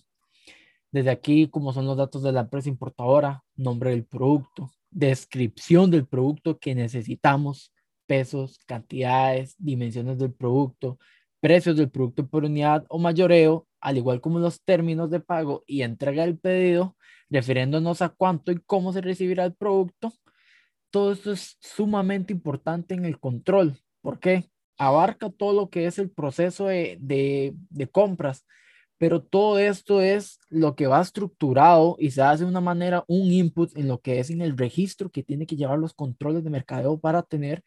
Desde 0.93 1.11
aquí, 1.11 1.49
como 1.49 1.73
son 1.73 1.87
los 1.87 1.97
datos 1.97 2.23
de 2.23 2.33
la 2.33 2.41
empresa 2.41 2.69
importadora, 2.69 3.43
nombre 3.57 3.91
del 3.91 4.05
producto, 4.05 4.71
descripción 4.91 5.91
del 5.91 6.07
producto 6.07 6.59
que 6.59 6.75
necesitamos, 6.75 7.73
pesos, 8.07 8.59
cantidades, 8.67 9.55
dimensiones 9.59 10.19
del 10.19 10.33
producto, 10.33 10.99
precios 11.41 11.77
del 11.77 11.91
producto 11.91 12.27
por 12.27 12.45
unidad 12.45 12.85
o 12.89 12.99
mayoreo, 12.99 13.67
al 13.81 13.99
igual 13.99 14.21
como 14.21 14.39
los 14.39 14.63
términos 14.63 15.11
de 15.11 15.21
pago 15.21 15.65
y 15.67 15.83
entrega 15.83 16.25
del 16.25 16.39
pedido, 16.39 16.97
refiriéndonos 17.29 18.03
a 18.03 18.09
cuánto 18.09 18.53
y 18.53 18.61
cómo 18.61 18.93
se 18.93 19.01
recibirá 19.01 19.45
el 19.45 19.55
producto. 19.55 20.13
Todo 20.91 21.13
esto 21.13 21.33
es 21.33 21.57
sumamente 21.61 22.33
importante 22.33 22.95
en 22.95 23.05
el 23.05 23.19
control. 23.19 23.79
¿Por 24.01 24.19
qué? 24.19 24.49
Abarca 24.79 25.31
todo 25.31 25.53
lo 25.53 25.69
que 25.69 25.87
es 25.87 25.99
el 25.99 26.11
proceso 26.11 26.67
de, 26.67 26.97
de, 27.01 27.55
de 27.71 27.87
compras, 27.89 28.47
pero 28.99 29.23
todo 29.23 29.59
esto 29.59 30.01
es 30.01 30.41
lo 30.49 30.75
que 30.75 30.87
va 30.87 31.01
estructurado 31.01 31.97
y 31.99 32.11
se 32.11 32.23
hace 32.23 32.45
de 32.45 32.51
una 32.51 32.61
manera, 32.61 33.05
un 33.09 33.31
input 33.31 33.77
en 33.77 33.89
lo 33.89 34.01
que 34.01 34.21
es 34.21 34.31
en 34.31 34.41
el 34.41 34.57
registro 34.57 35.11
que 35.11 35.23
tiene 35.23 35.47
que 35.47 35.57
llevar 35.57 35.79
los 35.79 35.95
controles 35.95 36.45
de 36.45 36.51
mercadeo 36.51 36.99
para 36.99 37.23
tener 37.23 37.63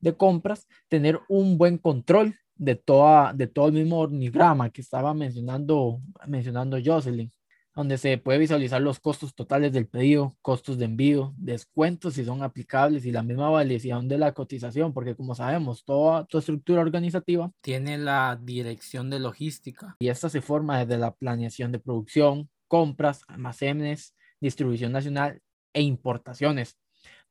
de 0.00 0.16
compras, 0.16 0.66
tener 0.88 1.20
un 1.28 1.56
buen 1.58 1.78
control 1.78 2.36
de, 2.56 2.74
toda, 2.76 3.32
de 3.32 3.46
todo 3.46 3.68
el 3.68 3.74
mismo 3.74 4.00
organigrama 4.00 4.70
que 4.70 4.80
estaba 4.80 5.14
mencionando, 5.14 6.00
mencionando 6.26 6.78
Jocelyn 6.84 7.32
donde 7.74 7.98
se 7.98 8.18
puede 8.18 8.38
visualizar 8.38 8.80
los 8.80 9.00
costos 9.00 9.34
totales 9.34 9.72
del 9.72 9.88
pedido, 9.88 10.36
costos 10.42 10.78
de 10.78 10.84
envío, 10.84 11.34
descuentos 11.36 12.14
si 12.14 12.24
son 12.24 12.42
aplicables 12.42 13.04
y 13.04 13.10
la 13.10 13.22
misma 13.22 13.50
validación 13.50 14.08
de 14.08 14.18
la 14.18 14.32
cotización, 14.32 14.92
porque 14.92 15.16
como 15.16 15.34
sabemos, 15.34 15.84
toda 15.84 16.24
tu 16.26 16.38
estructura 16.38 16.82
organizativa 16.82 17.50
tiene 17.60 17.98
la 17.98 18.38
dirección 18.40 19.10
de 19.10 19.18
logística 19.18 19.96
y 19.98 20.08
esta 20.08 20.28
se 20.28 20.40
forma 20.40 20.78
desde 20.78 20.98
la 20.98 21.14
planeación 21.14 21.72
de 21.72 21.80
producción, 21.80 22.48
compras, 22.68 23.22
almacenes, 23.26 24.14
distribución 24.40 24.92
nacional 24.92 25.42
e 25.72 25.82
importaciones. 25.82 26.78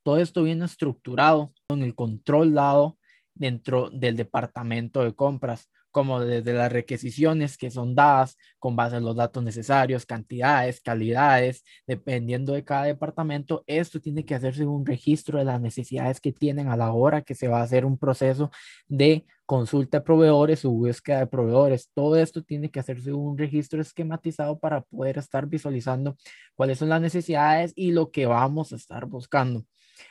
Todo 0.03 0.17
esto 0.17 0.43
viene 0.43 0.65
estructurado 0.65 1.53
con 1.67 1.83
el 1.83 1.95
control 1.95 2.53
dado 2.53 2.97
dentro 3.33 3.89
del 3.89 4.17
departamento 4.17 5.03
de 5.03 5.15
compras 5.15 5.69
como 5.93 6.19
desde 6.21 6.53
las 6.53 6.71
requisiciones 6.71 7.55
que 7.55 7.69
son 7.71 7.93
dadas 7.95 8.35
con 8.59 8.75
base 8.75 8.97
en 8.97 9.05
los 9.05 9.15
datos 9.15 9.43
necesarios, 9.43 10.05
cantidades, 10.07 10.81
calidades, 10.81 11.63
dependiendo 11.87 12.53
de 12.53 12.65
cada 12.65 12.85
departamento, 12.85 13.63
esto 13.67 14.01
tiene 14.01 14.25
que 14.25 14.33
hacerse 14.35 14.65
un 14.65 14.85
registro 14.85 15.37
de 15.37 15.45
las 15.45 15.61
necesidades 15.61 16.19
que 16.19 16.33
tienen 16.33 16.67
a 16.69 16.75
la 16.77 16.91
hora 16.93 17.21
que 17.21 17.35
se 17.35 17.47
va 17.47 17.59
a 17.59 17.63
hacer 17.63 17.85
un 17.85 17.99
proceso 17.99 18.49
de 18.87 19.25
consulta 19.45 19.99
de 19.99 20.03
proveedores 20.03 20.65
o 20.65 20.71
búsqueda 20.71 21.19
de 21.19 21.27
proveedores. 21.27 21.91
Todo 21.93 22.15
esto 22.17 22.41
tiene 22.43 22.71
que 22.71 22.79
hacerse 22.79 23.13
un 23.13 23.37
registro 23.37 23.79
esquematizado 23.79 24.57
para 24.59 24.81
poder 24.81 25.19
estar 25.19 25.45
visualizando 25.45 26.17
cuáles 26.55 26.79
son 26.79 26.89
las 26.89 27.01
necesidades 27.01 27.71
y 27.75 27.91
lo 27.91 28.09
que 28.09 28.25
vamos 28.25 28.73
a 28.73 28.77
estar 28.77 29.05
buscando. 29.05 29.63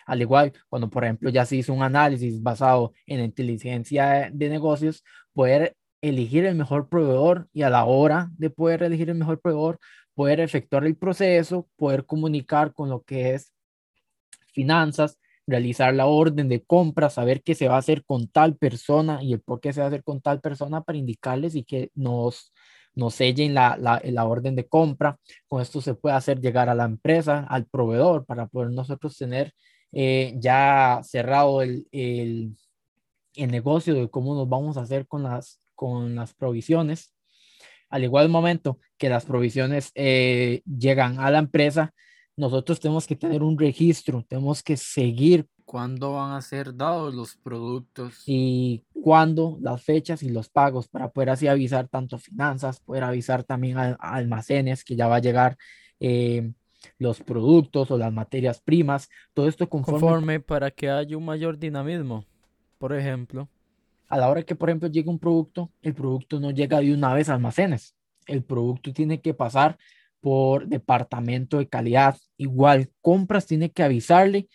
Al 0.06 0.20
igual, 0.20 0.52
cuando 0.68 0.90
por 0.90 1.04
ejemplo 1.04 1.30
ya 1.30 1.44
se 1.46 1.56
hizo 1.56 1.72
un 1.72 1.82
análisis 1.82 2.42
basado 2.42 2.92
en 3.06 3.20
inteligencia 3.20 4.30
de 4.32 4.48
negocios, 4.48 5.04
poder 5.32 5.76
elegir 6.00 6.44
el 6.46 6.56
mejor 6.56 6.88
proveedor 6.88 7.48
y 7.52 7.62
a 7.62 7.70
la 7.70 7.84
hora 7.84 8.30
de 8.36 8.50
poder 8.50 8.82
elegir 8.82 9.10
el 9.10 9.16
mejor 9.16 9.40
proveedor, 9.40 9.78
poder 10.14 10.40
efectuar 10.40 10.84
el 10.84 10.96
proceso, 10.96 11.68
poder 11.76 12.04
comunicar 12.06 12.74
con 12.74 12.90
lo 12.90 13.02
que 13.02 13.34
es 13.34 13.52
finanzas, 14.52 15.18
realizar 15.46 15.94
la 15.94 16.06
orden 16.06 16.48
de 16.48 16.62
compra, 16.64 17.10
saber 17.10 17.42
qué 17.42 17.54
se 17.54 17.68
va 17.68 17.76
a 17.76 17.78
hacer 17.78 18.04
con 18.04 18.28
tal 18.28 18.56
persona 18.56 19.22
y 19.22 19.32
el 19.32 19.40
por 19.40 19.60
qué 19.60 19.72
se 19.72 19.80
va 19.80 19.86
a 19.86 19.88
hacer 19.88 20.04
con 20.04 20.20
tal 20.20 20.40
persona 20.40 20.82
para 20.82 20.98
indicarles 20.98 21.54
y 21.54 21.64
que 21.64 21.90
nos, 21.94 22.52
nos 22.94 23.14
sellen 23.14 23.54
la, 23.54 23.76
la, 23.78 24.24
orden 24.24 24.56
de 24.56 24.66
compra. 24.66 25.18
Con 25.48 25.62
esto 25.62 25.80
se 25.80 25.94
puede 25.94 26.16
hacer 26.16 26.40
llegar 26.40 26.68
a 26.68 26.74
la 26.74 26.84
empresa, 26.84 27.46
al 27.48 27.66
proveedor, 27.66 28.24
para 28.26 28.46
poder 28.46 28.70
nosotros 28.70 29.16
tener 29.16 29.52
eh, 29.92 30.34
ya 30.38 31.00
cerrado 31.02 31.62
el, 31.62 31.86
el, 31.92 32.56
el, 33.34 33.50
negocio 33.50 33.94
de 33.94 34.08
cómo 34.08 34.34
nos 34.34 34.48
vamos 34.48 34.76
a 34.76 34.82
hacer 34.82 35.06
con 35.06 35.22
las, 35.22 35.60
con 35.74 36.14
las 36.14 36.34
provisiones. 36.34 37.14
Al 37.90 38.04
igual 38.04 38.28
momento 38.28 38.78
que 38.96 39.10
las 39.10 39.26
provisiones 39.26 39.90
eh, 39.94 40.62
llegan 40.64 41.20
a 41.20 41.30
la 41.30 41.38
empresa, 41.38 41.92
nosotros 42.36 42.80
tenemos 42.80 43.06
que 43.06 43.16
tener 43.16 43.42
un 43.42 43.58
registro, 43.58 44.24
tenemos 44.26 44.62
que 44.62 44.76
seguir 44.76 45.46
cuándo 45.72 46.12
van 46.12 46.32
a 46.32 46.42
ser 46.42 46.76
dados 46.76 47.14
los 47.14 47.34
productos 47.34 48.24
y 48.26 48.84
cuándo, 48.92 49.56
las 49.62 49.82
fechas 49.82 50.22
y 50.22 50.28
los 50.28 50.50
pagos 50.50 50.86
para 50.86 51.08
poder 51.08 51.30
así 51.30 51.48
avisar 51.48 51.88
tanto 51.88 52.18
finanzas, 52.18 52.78
poder 52.78 53.04
avisar 53.04 53.42
también 53.42 53.78
a, 53.78 53.92
almacenes 53.98 54.84
que 54.84 54.96
ya 54.96 55.08
va 55.08 55.16
a 55.16 55.20
llegar 55.20 55.56
eh, 55.98 56.52
los 56.98 57.20
productos 57.20 57.90
o 57.90 57.96
las 57.96 58.12
materias 58.12 58.60
primas, 58.60 59.08
todo 59.32 59.48
esto 59.48 59.66
conforme... 59.66 60.40
para 60.40 60.70
que 60.70 60.90
haya 60.90 61.16
un 61.16 61.24
mayor 61.24 61.58
dinamismo, 61.58 62.26
por 62.76 62.94
ejemplo. 62.94 63.48
A 64.10 64.18
la 64.18 64.28
hora 64.28 64.42
que, 64.42 64.54
por 64.54 64.68
ejemplo, 64.68 64.90
llega 64.90 65.10
un 65.10 65.18
producto, 65.18 65.70
el 65.80 65.94
producto 65.94 66.38
no 66.38 66.50
llega 66.50 66.80
de 66.80 66.92
una 66.92 67.14
vez 67.14 67.30
a 67.30 67.34
almacenes. 67.34 67.94
El 68.26 68.44
producto 68.44 68.92
tiene 68.92 69.22
que 69.22 69.32
pasar 69.32 69.78
por 70.20 70.66
departamento 70.66 71.56
de 71.56 71.66
calidad. 71.66 72.18
Igual, 72.36 72.90
compras 73.00 73.46
tiene 73.46 73.70
que 73.70 73.82
avisarle 73.82 74.48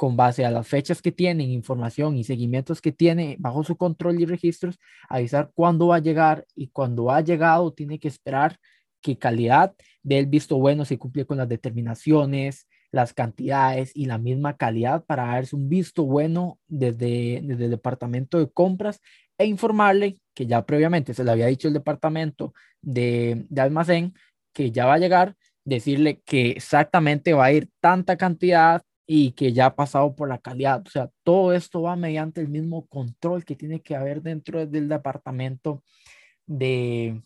con 0.00 0.16
base 0.16 0.46
a 0.46 0.50
las 0.50 0.66
fechas 0.66 1.02
que 1.02 1.12
tienen, 1.12 1.50
información 1.50 2.16
y 2.16 2.24
seguimientos 2.24 2.80
que 2.80 2.90
tiene 2.90 3.36
bajo 3.38 3.64
su 3.64 3.76
control 3.76 4.18
y 4.18 4.24
registros, 4.24 4.78
avisar 5.10 5.50
cuándo 5.52 5.88
va 5.88 5.96
a 5.96 5.98
llegar 5.98 6.46
y 6.54 6.68
cuando 6.68 7.10
ha 7.10 7.20
llegado 7.20 7.74
tiene 7.74 7.98
que 7.98 8.08
esperar 8.08 8.56
que 9.02 9.18
calidad 9.18 9.74
del 10.02 10.24
visto 10.24 10.56
bueno 10.56 10.86
se 10.86 10.96
cumple 10.96 11.26
con 11.26 11.36
las 11.36 11.50
determinaciones, 11.50 12.66
las 12.90 13.12
cantidades 13.12 13.92
y 13.94 14.06
la 14.06 14.16
misma 14.16 14.56
calidad 14.56 15.04
para 15.04 15.26
darse 15.26 15.54
un 15.54 15.68
visto 15.68 16.06
bueno 16.06 16.58
desde, 16.66 17.42
desde 17.42 17.66
el 17.66 17.70
departamento 17.70 18.38
de 18.38 18.50
compras 18.50 19.02
e 19.36 19.44
informarle 19.44 20.18
que 20.32 20.46
ya 20.46 20.64
previamente 20.64 21.12
se 21.12 21.24
le 21.24 21.30
había 21.30 21.48
dicho 21.48 21.68
el 21.68 21.74
departamento 21.74 22.54
de, 22.80 23.44
de 23.50 23.60
almacén 23.60 24.14
que 24.54 24.70
ya 24.70 24.86
va 24.86 24.94
a 24.94 24.98
llegar, 24.98 25.36
decirle 25.66 26.22
que 26.24 26.52
exactamente 26.52 27.34
va 27.34 27.44
a 27.44 27.52
ir 27.52 27.68
tanta 27.82 28.16
cantidad 28.16 28.80
y 29.12 29.32
que 29.32 29.52
ya 29.52 29.66
ha 29.66 29.74
pasado 29.74 30.14
por 30.14 30.28
la 30.28 30.38
calidad. 30.38 30.84
O 30.86 30.88
sea, 30.88 31.10
todo 31.24 31.52
esto 31.52 31.82
va 31.82 31.96
mediante 31.96 32.40
el 32.40 32.46
mismo 32.46 32.86
control 32.86 33.44
que 33.44 33.56
tiene 33.56 33.82
que 33.82 33.96
haber 33.96 34.22
dentro 34.22 34.64
del 34.64 34.88
departamento 34.88 35.82
de, 36.46 37.20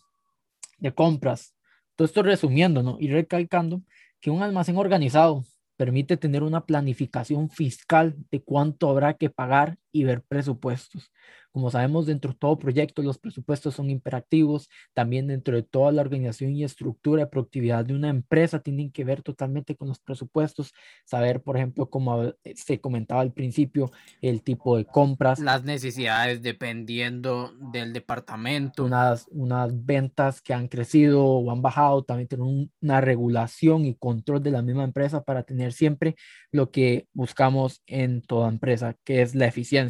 de 0.79 0.91
compras. 0.95 1.53
Todo 1.95 2.07
esto 2.07 2.23
resumiendo 2.23 2.81
¿no? 2.81 2.97
y 2.99 3.09
recalcando 3.09 3.83
que 4.19 4.31
un 4.31 4.41
almacén 4.41 4.77
organizado 4.77 5.45
permite 5.77 6.17
tener 6.17 6.41
una 6.41 6.65
planificación 6.65 7.51
fiscal 7.51 8.15
de 8.31 8.41
cuánto 8.41 8.89
habrá 8.89 9.13
que 9.13 9.29
pagar 9.29 9.77
y 9.95 10.03
ver 10.03 10.21
presupuestos. 10.23 11.09
Como 11.55 11.71
sabemos, 11.71 12.05
dentro 12.05 12.33
de 12.33 12.37
todo 12.37 12.59
proyecto 12.59 13.01
los 13.01 13.17
presupuestos 13.17 13.75
son 13.75 13.89
imperativos. 13.89 14.69
También 14.93 15.27
dentro 15.27 15.55
de 15.55 15.63
toda 15.63 15.93
la 15.93 16.01
organización 16.01 16.53
y 16.53 16.65
estructura 16.65 17.23
de 17.23 17.29
productividad 17.29 17.85
de 17.85 17.93
una 17.93 18.09
empresa 18.09 18.59
tienen 18.59 18.91
que 18.91 19.05
ver 19.05 19.21
totalmente 19.21 19.77
con 19.77 19.87
los 19.87 19.99
presupuestos. 19.99 20.73
Saber, 21.05 21.41
por 21.41 21.55
ejemplo, 21.55 21.89
como 21.89 22.33
se 22.55 22.81
comentaba 22.81 23.21
al 23.21 23.31
principio, 23.31 23.89
el 24.21 24.43
tipo 24.43 24.75
de 24.75 24.83
compras. 24.83 25.39
Las 25.39 25.63
necesidades 25.63 26.41
dependiendo 26.41 27.53
del 27.71 27.93
departamento. 27.93 28.83
Unas, 28.83 29.25
unas 29.31 29.85
ventas 29.85 30.41
que 30.41 30.53
han 30.53 30.67
crecido 30.67 31.23
o 31.23 31.51
han 31.51 31.61
bajado. 31.61 32.03
También 32.03 32.27
tener 32.27 32.67
una 32.81 32.99
regulación 32.99 33.85
y 33.85 33.95
control 33.95 34.43
de 34.43 34.51
la 34.51 34.61
misma 34.61 34.83
empresa 34.83 35.23
para 35.23 35.43
tener 35.43 35.71
siempre 35.71 36.15
lo 36.51 36.69
que 36.69 37.07
buscamos 37.13 37.81
en 37.87 38.21
toda 38.21 38.49
empresa, 38.49 38.97
que 39.05 39.21
es 39.21 39.35
la 39.35 39.45
eficiencia 39.45 39.84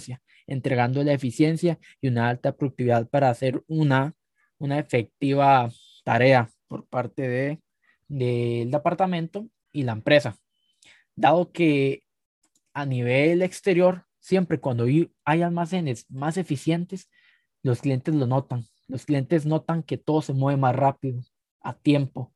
entregando 0.48 1.04
la 1.04 1.14
eficiencia 1.14 1.80
y 2.02 2.08
una 2.08 2.30
alta 2.30 2.56
productividad 2.56 3.10
para 3.10 3.30
hacer 3.30 3.64
una, 3.68 4.14
una 4.58 4.80
efectiva 4.80 5.70
tarea 6.04 6.50
por 6.68 6.88
parte 6.88 7.28
de, 7.28 7.62
del 8.08 8.72
departamento 8.72 9.48
y 9.72 9.84
la 9.84 9.94
empresa. 9.94 10.38
Dado 11.16 11.52
que 11.52 12.04
a 12.74 12.86
nivel 12.86 13.42
exterior, 13.42 14.06
siempre 14.20 14.60
cuando 14.60 14.86
hay 14.86 15.42
almacenes 15.42 16.06
más 16.10 16.38
eficientes, 16.38 17.10
los 17.64 17.82
clientes 17.82 18.14
lo 18.14 18.28
notan. 18.28 18.66
Los 18.88 19.06
clientes 19.06 19.46
notan 19.46 19.82
que 19.82 19.98
todo 19.98 20.22
se 20.22 20.34
mueve 20.34 20.60
más 20.60 20.76
rápido, 20.76 21.22
a 21.62 21.74
tiempo, 21.74 22.35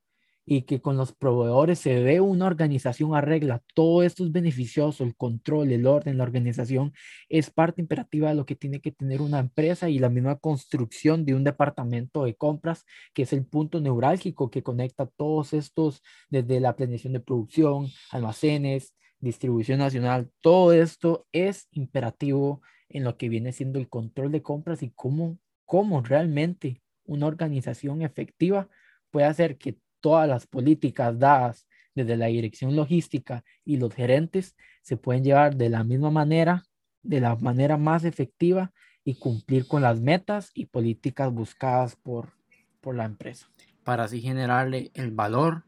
y 0.51 0.63
que 0.63 0.82
con 0.82 0.98
los 0.98 1.13
proveedores 1.13 1.77
se 1.77 2.01
ve 2.01 2.22
una 2.22 2.48
organización 2.48 3.13
arregla. 3.13 3.62
Todo 3.75 4.01
esto 4.01 4.25
es 4.25 4.32
beneficioso, 4.32 5.03
el 5.03 5.15
control, 5.15 5.72
el 5.72 5.86
orden, 5.86 6.18
la 6.18 6.24
organización 6.24 6.91
es 7.29 7.51
parte 7.51 7.82
imperativa 7.82 8.29
de 8.29 8.36
lo 8.36 8.48
que 8.48 8.56
tiene 8.56 8.82
que 8.82 8.91
tener 8.91 9.22
una 9.22 9.38
empresa 9.38 9.89
y 9.89 10.00
la 10.00 10.10
misma 10.10 10.38
construcción 10.38 11.24
de 11.24 11.36
un 11.36 11.44
departamento 11.44 12.24
de 12.24 12.36
compras, 12.36 12.84
que 13.13 13.22
es 13.22 13.34
el 13.34 13.46
punto 13.46 13.79
neurálgico 13.79 14.50
que 14.50 14.63
conecta 14.63 15.06
todos 15.06 15.53
estos 15.53 16.01
desde 16.32 16.60
la 16.60 16.75
planeación 16.75 17.13
de 17.13 17.20
producción, 17.20 17.86
almacenes, 18.10 18.96
distribución 19.20 19.77
nacional. 19.77 20.32
Todo 20.41 20.74
esto 20.74 21.27
es 21.32 21.68
imperativo 21.74 22.63
en 22.89 23.03
lo 23.03 23.18
que 23.18 23.29
viene 23.29 23.51
siendo 23.51 23.77
el 23.77 23.88
control 23.88 24.32
de 24.32 24.41
compras 24.41 24.82
y 24.82 24.89
cómo, 24.96 25.38
cómo 25.65 26.01
realmente 26.01 26.82
una 27.06 27.27
organización 27.27 28.01
efectiva 28.01 28.68
puede 29.12 29.27
hacer 29.27 29.60
que 29.60 29.77
todas 30.01 30.27
las 30.27 30.48
políticas 30.48 31.18
dadas 31.18 31.68
desde 31.96 32.18
la 32.18 32.27
dirección 32.27 32.75
logística 32.75 33.44
y 33.65 33.77
los 33.77 33.94
gerentes 33.94 34.56
se 34.82 34.98
pueden 34.98 35.24
llevar 35.24 35.56
de 35.56 35.70
la 35.70 35.84
misma 35.84 36.12
manera 36.12 36.63
de 37.03 37.22
la 37.22 37.36
manera 37.36 37.77
más 37.77 38.03
efectiva 38.03 38.72
y 39.03 39.15
cumplir 39.15 39.68
con 39.68 39.82
las 39.82 40.00
metas 40.00 40.51
y 40.53 40.65
políticas 40.65 41.32
buscadas 41.32 41.96
por, 41.96 42.34
por 42.82 42.96
la 42.96 43.06
empresa. 43.06 43.50
Para 43.84 44.03
así 44.03 44.22
generarle 44.22 44.91
el 44.94 45.12
valor 45.12 45.63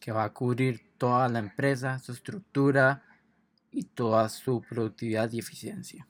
que 0.00 0.12
va 0.12 0.24
a 0.24 0.32
cubrir 0.32 0.92
toda 0.98 1.28
la 1.28 1.38
empresa, 1.38 1.98
su 1.98 2.12
estructura 2.12 3.02
y 3.70 3.84
toda 3.84 4.28
su 4.28 4.62
productividad 4.62 5.30
y 5.32 5.40
eficiencia. 5.40 6.06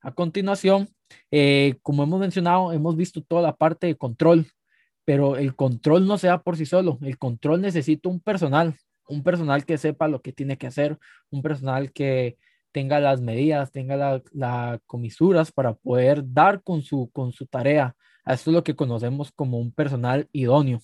A 0.00 0.12
continuación, 0.12 0.88
eh, 1.30 1.78
como 1.82 2.02
hemos 2.02 2.20
mencionado, 2.20 2.72
hemos 2.72 2.96
visto 2.96 3.22
toda 3.22 3.42
la 3.42 3.56
parte 3.56 3.86
de 3.86 3.96
control, 3.96 4.46
pero 5.08 5.38
el 5.38 5.56
control 5.56 6.06
no 6.06 6.18
se 6.18 6.26
da 6.26 6.42
por 6.42 6.58
sí 6.58 6.66
solo. 6.66 6.98
El 7.00 7.16
control 7.16 7.62
necesita 7.62 8.10
un 8.10 8.20
personal, 8.20 8.76
un 9.08 9.22
personal 9.22 9.64
que 9.64 9.78
sepa 9.78 10.06
lo 10.06 10.20
que 10.20 10.34
tiene 10.34 10.58
que 10.58 10.66
hacer, 10.66 10.98
un 11.30 11.40
personal 11.40 11.92
que 11.92 12.36
tenga 12.72 13.00
las 13.00 13.22
medidas, 13.22 13.72
tenga 13.72 13.96
las 13.96 14.20
la 14.34 14.78
comisuras 14.84 15.50
para 15.50 15.72
poder 15.72 16.22
dar 16.30 16.62
con 16.62 16.82
su, 16.82 17.08
con 17.10 17.32
su 17.32 17.46
tarea. 17.46 17.96
Esto 18.26 18.50
es 18.50 18.54
lo 18.54 18.62
que 18.62 18.76
conocemos 18.76 19.32
como 19.32 19.58
un 19.58 19.72
personal 19.72 20.28
idóneo. 20.30 20.82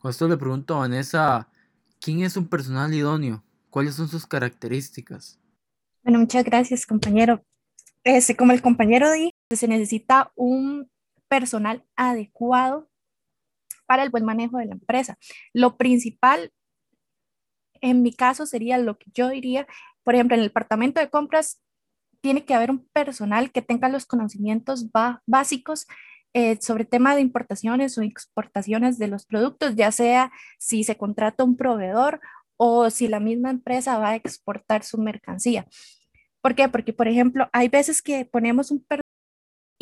Con 0.00 0.10
esto 0.10 0.28
le 0.28 0.36
pregunto 0.36 0.74
a 0.74 0.80
Vanessa, 0.80 1.48
¿quién 1.98 2.20
es 2.20 2.36
un 2.36 2.48
personal 2.48 2.92
idóneo? 2.92 3.42
¿Cuáles 3.70 3.94
son 3.94 4.06
sus 4.06 4.26
características? 4.26 5.40
Bueno, 6.04 6.18
muchas 6.18 6.44
gracias, 6.44 6.84
compañero. 6.84 7.42
Este, 8.04 8.36
como 8.36 8.52
el 8.52 8.60
compañero 8.60 9.10
dijo, 9.12 9.32
se 9.50 9.66
necesita 9.66 10.30
un 10.36 10.90
personal 11.26 11.86
adecuado 11.96 12.91
el 14.00 14.10
buen 14.10 14.24
manejo 14.24 14.58
de 14.58 14.66
la 14.66 14.74
empresa. 14.74 15.18
Lo 15.52 15.76
principal, 15.76 16.52
en 17.80 18.02
mi 18.02 18.12
caso, 18.12 18.46
sería 18.46 18.78
lo 18.78 18.98
que 18.98 19.10
yo 19.14 19.28
diría, 19.28 19.66
por 20.04 20.14
ejemplo, 20.14 20.34
en 20.34 20.42
el 20.42 20.48
departamento 20.48 21.00
de 21.00 21.10
compras, 21.10 21.60
tiene 22.20 22.44
que 22.44 22.54
haber 22.54 22.70
un 22.70 22.88
personal 22.92 23.50
que 23.50 23.62
tenga 23.62 23.88
los 23.88 24.06
conocimientos 24.06 24.86
básicos 25.26 25.86
eh, 26.34 26.56
sobre 26.62 26.84
tema 26.86 27.14
de 27.14 27.20
importaciones 27.20 27.98
o 27.98 28.02
exportaciones 28.02 28.98
de 28.98 29.08
los 29.08 29.26
productos, 29.26 29.74
ya 29.76 29.92
sea 29.92 30.32
si 30.58 30.84
se 30.84 30.96
contrata 30.96 31.44
un 31.44 31.56
proveedor 31.56 32.20
o 32.56 32.88
si 32.90 33.08
la 33.08 33.20
misma 33.20 33.50
empresa 33.50 33.98
va 33.98 34.10
a 34.10 34.14
exportar 34.14 34.84
su 34.84 34.98
mercancía. 34.98 35.66
¿Por 36.40 36.54
qué? 36.54 36.68
Porque, 36.68 36.92
por 36.92 37.08
ejemplo, 37.08 37.48
hay 37.52 37.68
veces 37.68 38.02
que 38.02 38.24
ponemos 38.24 38.70
un 38.70 38.82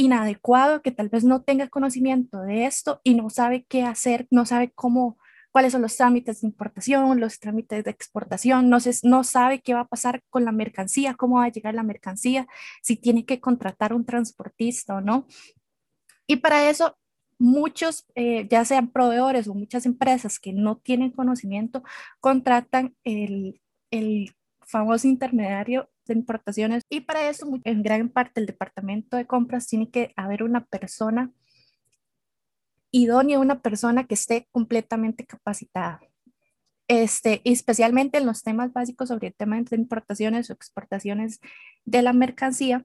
inadecuado 0.00 0.80
que 0.80 0.92
tal 0.92 1.10
vez 1.10 1.24
no 1.24 1.42
tenga 1.42 1.68
conocimiento 1.68 2.40
de 2.40 2.64
esto 2.64 3.02
y 3.04 3.14
no 3.14 3.28
sabe 3.28 3.66
qué 3.68 3.82
hacer, 3.82 4.26
no 4.30 4.46
sabe 4.46 4.72
cómo, 4.72 5.18
cuáles 5.50 5.72
son 5.72 5.82
los 5.82 5.94
trámites 5.94 6.40
de 6.40 6.46
importación, 6.46 7.20
los 7.20 7.38
trámites 7.38 7.84
de 7.84 7.90
exportación, 7.90 8.70
no, 8.70 8.80
se, 8.80 8.92
no 9.06 9.24
sabe 9.24 9.60
qué 9.60 9.74
va 9.74 9.80
a 9.80 9.88
pasar 9.88 10.22
con 10.30 10.46
la 10.46 10.52
mercancía, 10.52 11.14
cómo 11.14 11.36
va 11.36 11.44
a 11.44 11.50
llegar 11.50 11.74
la 11.74 11.82
mercancía, 11.82 12.46
si 12.82 12.96
tiene 12.96 13.26
que 13.26 13.40
contratar 13.40 13.92
un 13.92 14.06
transportista 14.06 14.94
o 14.96 15.02
no. 15.02 15.26
Y 16.26 16.36
para 16.36 16.70
eso, 16.70 16.96
muchos, 17.38 18.06
eh, 18.14 18.48
ya 18.48 18.64
sean 18.64 18.88
proveedores 18.88 19.48
o 19.48 19.54
muchas 19.54 19.84
empresas 19.84 20.38
que 20.38 20.54
no 20.54 20.78
tienen 20.78 21.10
conocimiento, 21.10 21.82
contratan 22.20 22.96
el, 23.04 23.60
el 23.90 24.34
famoso 24.62 25.08
intermediario 25.08 25.90
de 26.14 26.20
importaciones 26.20 26.82
y 26.88 27.00
para 27.00 27.28
eso 27.28 27.46
en 27.64 27.82
gran 27.82 28.08
parte 28.08 28.40
el 28.40 28.46
departamento 28.46 29.16
de 29.16 29.26
compras 29.26 29.66
tiene 29.66 29.90
que 29.90 30.12
haber 30.16 30.42
una 30.42 30.64
persona 30.66 31.32
idónea, 32.90 33.38
una 33.38 33.60
persona 33.60 34.06
que 34.06 34.14
esté 34.14 34.48
completamente 34.52 35.26
capacitada. 35.26 36.00
Este, 36.88 37.40
especialmente 37.44 38.18
en 38.18 38.26
los 38.26 38.42
temas 38.42 38.72
básicos 38.72 39.08
sobre 39.08 39.28
el 39.28 39.34
tema 39.34 39.60
de 39.60 39.76
importaciones 39.76 40.50
o 40.50 40.52
exportaciones 40.52 41.40
de 41.84 42.02
la 42.02 42.12
mercancía, 42.12 42.84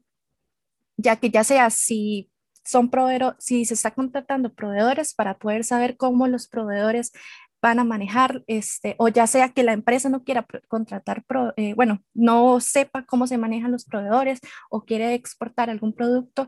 ya 0.96 1.16
que 1.16 1.32
ya 1.32 1.44
sea 1.44 1.72
si 1.72 2.30
son 2.64 2.90
proveedores, 2.90 3.44
si 3.44 3.66
se 3.66 3.74
está 3.74 3.92
contratando 3.92 4.54
proveedores 4.54 5.16
para 5.16 5.38
poder 5.38 5.64
saber 5.64 5.98
cómo 5.98 6.28
los 6.28 6.48
proveedores 6.48 7.14
van 7.66 7.80
a 7.80 7.84
manejar, 7.84 8.44
este, 8.46 8.96
o 9.00 9.08
ya 9.08 9.26
sea 9.26 9.50
que 9.50 9.64
la 9.64 9.74
empresa 9.74 10.08
no 10.08 10.24
quiera 10.24 10.46
contratar, 10.68 11.26
eh, 11.58 11.74
bueno, 11.74 12.04
no 12.14 12.60
sepa 12.60 13.06
cómo 13.08 13.26
se 13.26 13.40
manejan 13.40 13.72
los 13.72 13.86
proveedores 13.86 14.40
o 14.70 14.86
quiere 14.86 15.16
exportar 15.16 15.72
algún 15.72 15.92
producto, 15.92 16.48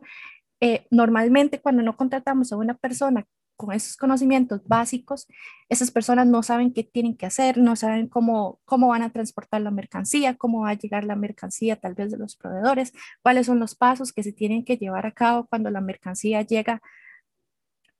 eh, 0.61 0.85
normalmente 0.91 1.59
cuando 1.59 1.81
no 1.81 1.97
contratamos 1.97 2.51
a 2.51 2.57
una 2.57 2.75
persona 2.75 3.25
con 3.55 3.73
esos 3.73 3.97
conocimientos 3.97 4.61
básicos, 4.67 5.25
esas 5.69 5.89
personas 5.89 6.27
no 6.27 6.43
saben 6.43 6.71
qué 6.71 6.83
tienen 6.83 7.17
que 7.17 7.25
hacer, 7.25 7.57
no 7.57 7.75
saben 7.75 8.07
cómo, 8.07 8.59
cómo 8.65 8.89
van 8.89 9.01
a 9.01 9.11
transportar 9.11 9.61
la 9.61 9.71
mercancía, 9.71 10.35
cómo 10.35 10.61
va 10.61 10.69
a 10.69 10.73
llegar 10.75 11.03
la 11.03 11.15
mercancía 11.15 11.77
tal 11.77 11.95
vez 11.95 12.11
de 12.11 12.19
los 12.19 12.35
proveedores, 12.35 12.93
cuáles 13.23 13.47
son 13.47 13.59
los 13.59 13.73
pasos 13.73 14.13
que 14.13 14.21
se 14.21 14.33
tienen 14.33 14.63
que 14.63 14.77
llevar 14.77 15.07
a 15.07 15.13
cabo 15.13 15.47
cuando 15.47 15.71
la 15.71 15.81
mercancía 15.81 16.43
llega 16.43 16.79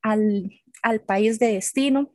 al, 0.03 0.51
al 0.83 1.01
país 1.01 1.39
de 1.39 1.53
destino. 1.53 2.13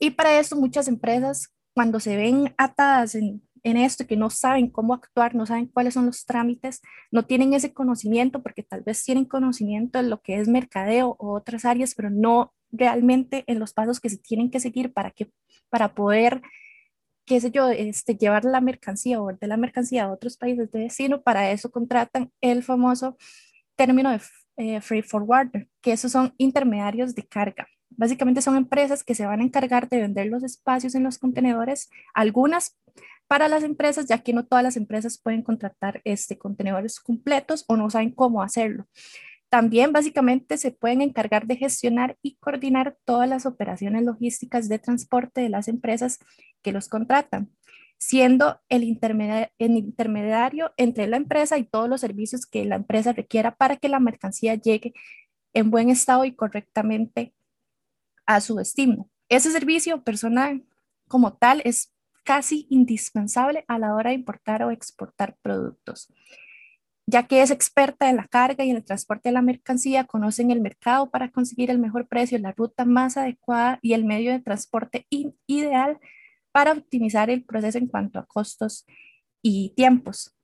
Y 0.00 0.10
para 0.10 0.38
eso 0.38 0.56
muchas 0.56 0.88
empresas, 0.88 1.54
cuando 1.74 2.00
se 2.00 2.16
ven 2.16 2.54
atadas 2.56 3.14
en, 3.14 3.42
en 3.62 3.76
esto, 3.76 4.06
que 4.06 4.16
no 4.16 4.30
saben 4.30 4.70
cómo 4.70 4.94
actuar, 4.94 5.34
no 5.34 5.46
saben 5.46 5.66
cuáles 5.66 5.94
son 5.94 6.06
los 6.06 6.24
trámites, 6.24 6.80
no 7.10 7.26
tienen 7.26 7.52
ese 7.54 7.72
conocimiento, 7.72 8.42
porque 8.42 8.62
tal 8.62 8.82
vez 8.82 9.04
tienen 9.04 9.26
conocimiento 9.26 10.02
de 10.02 10.08
lo 10.08 10.22
que 10.22 10.40
es 10.40 10.48
mercadeo 10.48 11.16
o 11.18 11.34
otras 11.34 11.64
áreas, 11.64 11.94
pero 11.94 12.10
no 12.10 12.54
realmente 12.72 13.44
en 13.46 13.58
los 13.58 13.74
pasos 13.74 14.00
que 14.00 14.08
se 14.08 14.16
tienen 14.16 14.50
que 14.50 14.60
seguir 14.60 14.92
para, 14.92 15.10
que, 15.10 15.30
para 15.68 15.94
poder, 15.94 16.40
qué 17.26 17.40
sé 17.40 17.50
yo, 17.50 17.68
este, 17.68 18.16
llevar 18.16 18.44
la 18.44 18.60
mercancía 18.60 19.20
o 19.20 19.32
de 19.32 19.46
la 19.46 19.56
mercancía 19.56 20.04
a 20.04 20.12
otros 20.12 20.36
países 20.36 20.70
de 20.70 20.80
destino. 20.80 21.22
Para 21.22 21.50
eso 21.50 21.70
contratan 21.70 22.32
el 22.40 22.62
famoso 22.62 23.16
término 23.76 24.10
de 24.10 24.20
eh, 24.56 24.80
free 24.80 25.02
forwarder, 25.02 25.68
que 25.82 25.92
esos 25.92 26.12
son 26.12 26.34
intermediarios 26.38 27.14
de 27.14 27.26
carga. 27.26 27.68
Básicamente 28.00 28.40
son 28.40 28.56
empresas 28.56 29.04
que 29.04 29.14
se 29.14 29.26
van 29.26 29.40
a 29.40 29.44
encargar 29.44 29.90
de 29.90 30.00
vender 30.00 30.28
los 30.28 30.42
espacios 30.42 30.94
en 30.94 31.02
los 31.02 31.18
contenedores, 31.18 31.90
algunas 32.14 32.78
para 33.26 33.46
las 33.46 33.62
empresas, 33.62 34.06
ya 34.06 34.22
que 34.22 34.32
no 34.32 34.46
todas 34.46 34.64
las 34.64 34.78
empresas 34.78 35.18
pueden 35.18 35.42
contratar 35.42 36.00
este, 36.04 36.38
contenedores 36.38 36.98
completos 36.98 37.66
o 37.68 37.76
no 37.76 37.90
saben 37.90 38.12
cómo 38.12 38.42
hacerlo. 38.42 38.86
También 39.50 39.92
básicamente 39.92 40.56
se 40.56 40.70
pueden 40.70 41.02
encargar 41.02 41.46
de 41.46 41.56
gestionar 41.56 42.16
y 42.22 42.36
coordinar 42.36 42.96
todas 43.04 43.28
las 43.28 43.44
operaciones 43.44 44.02
logísticas 44.02 44.70
de 44.70 44.78
transporte 44.78 45.42
de 45.42 45.50
las 45.50 45.68
empresas 45.68 46.20
que 46.62 46.72
los 46.72 46.88
contratan, 46.88 47.50
siendo 47.98 48.62
el, 48.70 48.98
el 49.58 49.76
intermediario 49.76 50.72
entre 50.78 51.06
la 51.06 51.18
empresa 51.18 51.58
y 51.58 51.64
todos 51.64 51.90
los 51.90 52.00
servicios 52.00 52.46
que 52.46 52.64
la 52.64 52.76
empresa 52.76 53.12
requiera 53.12 53.56
para 53.56 53.76
que 53.76 53.90
la 53.90 54.00
mercancía 54.00 54.54
llegue 54.54 54.94
en 55.52 55.70
buen 55.70 55.90
estado 55.90 56.24
y 56.24 56.32
correctamente 56.32 57.34
a 58.34 58.40
su 58.40 58.54
destino. 58.54 59.10
Ese 59.28 59.50
servicio 59.50 60.04
personal 60.04 60.64
como 61.08 61.32
tal 61.32 61.62
es 61.64 61.92
casi 62.24 62.68
indispensable 62.70 63.64
a 63.66 63.78
la 63.80 63.94
hora 63.94 64.10
de 64.10 64.16
importar 64.16 64.62
o 64.62 64.70
exportar 64.70 65.36
productos, 65.42 66.06
ya 67.06 67.26
que 67.26 67.42
es 67.42 67.50
experta 67.50 68.08
en 68.08 68.16
la 68.16 68.28
carga 68.28 68.64
y 68.64 68.70
en 68.70 68.76
el 68.76 68.84
transporte 68.84 69.30
de 69.30 69.32
la 69.32 69.42
mercancía, 69.42 70.04
conocen 70.04 70.52
el 70.52 70.60
mercado 70.60 71.10
para 71.10 71.32
conseguir 71.32 71.72
el 71.72 71.80
mejor 71.80 72.06
precio, 72.06 72.38
la 72.38 72.52
ruta 72.52 72.84
más 72.84 73.16
adecuada 73.16 73.80
y 73.82 73.94
el 73.94 74.04
medio 74.04 74.30
de 74.30 74.38
transporte 74.38 75.08
ideal 75.48 75.98
para 76.52 76.72
optimizar 76.72 77.30
el 77.30 77.42
proceso 77.44 77.78
en 77.78 77.88
cuanto 77.88 78.20
a 78.20 78.26
costos 78.26 78.86
y 79.42 79.70
tiempos. 79.70 80.36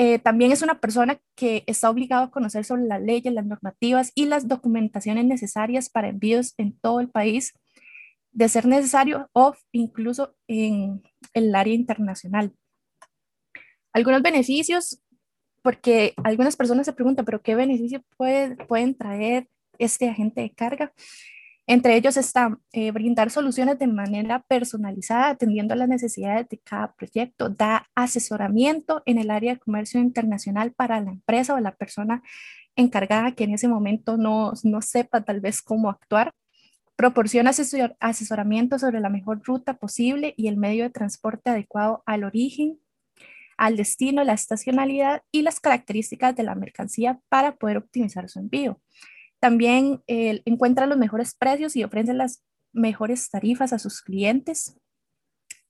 Eh, 0.00 0.20
también 0.20 0.52
es 0.52 0.62
una 0.62 0.78
persona 0.80 1.20
que 1.34 1.64
está 1.66 1.90
obligado 1.90 2.24
a 2.24 2.30
conocer 2.30 2.64
sobre 2.64 2.84
las 2.84 3.02
leyes, 3.02 3.34
las 3.34 3.44
normativas 3.44 4.12
y 4.14 4.26
las 4.26 4.46
documentaciones 4.46 5.24
necesarias 5.24 5.90
para 5.90 6.08
envíos 6.08 6.54
en 6.56 6.78
todo 6.78 7.00
el 7.00 7.08
país, 7.08 7.52
de 8.30 8.48
ser 8.48 8.66
necesario 8.66 9.28
o 9.32 9.54
incluso 9.72 10.36
en 10.46 11.02
el 11.34 11.52
área 11.52 11.74
internacional. 11.74 12.54
Algunos 13.92 14.22
beneficios, 14.22 15.02
porque 15.62 16.14
algunas 16.22 16.54
personas 16.54 16.86
se 16.86 16.92
preguntan, 16.92 17.24
pero 17.24 17.42
¿qué 17.42 17.56
beneficio 17.56 18.04
puede, 18.16 18.54
pueden 18.66 18.94
traer 18.96 19.48
este 19.78 20.08
agente 20.08 20.42
de 20.42 20.50
carga? 20.50 20.92
Entre 21.70 21.96
ellos 21.96 22.16
está 22.16 22.58
eh, 22.72 22.92
brindar 22.92 23.30
soluciones 23.30 23.78
de 23.78 23.86
manera 23.88 24.42
personalizada, 24.48 25.28
atendiendo 25.28 25.74
a 25.74 25.76
las 25.76 25.88
necesidades 25.88 26.48
de 26.48 26.58
cada 26.58 26.94
proyecto, 26.94 27.50
da 27.50 27.86
asesoramiento 27.94 29.02
en 29.04 29.18
el 29.18 29.30
área 29.30 29.52
de 29.52 29.60
comercio 29.60 30.00
internacional 30.00 30.72
para 30.72 30.98
la 31.02 31.10
empresa 31.10 31.54
o 31.54 31.60
la 31.60 31.76
persona 31.76 32.22
encargada 32.74 33.32
que 33.32 33.44
en 33.44 33.52
ese 33.52 33.68
momento 33.68 34.16
no, 34.16 34.54
no 34.64 34.80
sepa 34.80 35.20
tal 35.24 35.42
vez 35.42 35.60
cómo 35.60 35.90
actuar, 35.90 36.32
proporciona 36.96 37.50
asesoramiento 38.00 38.78
sobre 38.78 39.00
la 39.00 39.10
mejor 39.10 39.42
ruta 39.44 39.74
posible 39.74 40.32
y 40.38 40.48
el 40.48 40.56
medio 40.56 40.84
de 40.84 40.90
transporte 40.90 41.50
adecuado 41.50 42.02
al 42.06 42.24
origen, 42.24 42.78
al 43.58 43.76
destino, 43.76 44.24
la 44.24 44.32
estacionalidad 44.32 45.22
y 45.30 45.42
las 45.42 45.60
características 45.60 46.34
de 46.34 46.44
la 46.44 46.54
mercancía 46.54 47.20
para 47.28 47.56
poder 47.56 47.76
optimizar 47.76 48.26
su 48.30 48.38
envío. 48.38 48.80
También 49.40 50.02
encuentra 50.06 50.86
los 50.86 50.98
mejores 50.98 51.34
precios 51.34 51.76
y 51.76 51.84
ofrece 51.84 52.14
las 52.14 52.42
mejores 52.72 53.30
tarifas 53.30 53.72
a 53.72 53.78
sus 53.78 54.02
clientes. 54.02 54.76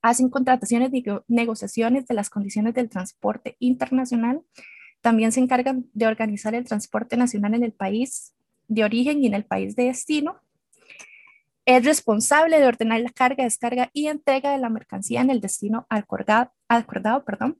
Hacen 0.00 0.30
contrataciones 0.30 0.90
y 0.92 1.04
negociaciones 1.26 2.06
de 2.06 2.14
las 2.14 2.30
condiciones 2.30 2.74
del 2.74 2.88
transporte 2.88 3.56
internacional. 3.58 4.42
También 5.00 5.32
se 5.32 5.40
encargan 5.40 5.86
de 5.92 6.06
organizar 6.06 6.54
el 6.54 6.64
transporte 6.64 7.16
nacional 7.16 7.54
en 7.54 7.62
el 7.62 7.72
país 7.72 8.34
de 8.68 8.84
origen 8.84 9.22
y 9.22 9.26
en 9.26 9.34
el 9.34 9.44
país 9.44 9.76
de 9.76 9.84
destino. 9.84 10.40
Es 11.64 11.84
responsable 11.84 12.58
de 12.58 12.66
ordenar 12.66 13.00
la 13.00 13.10
carga, 13.10 13.44
descarga 13.44 13.90
y 13.92 14.06
entrega 14.06 14.52
de 14.52 14.58
la 14.58 14.70
mercancía 14.70 15.20
en 15.20 15.30
el 15.30 15.40
destino 15.40 15.86
acordado, 15.90 16.52
acordado 16.68 17.24
perdón. 17.24 17.58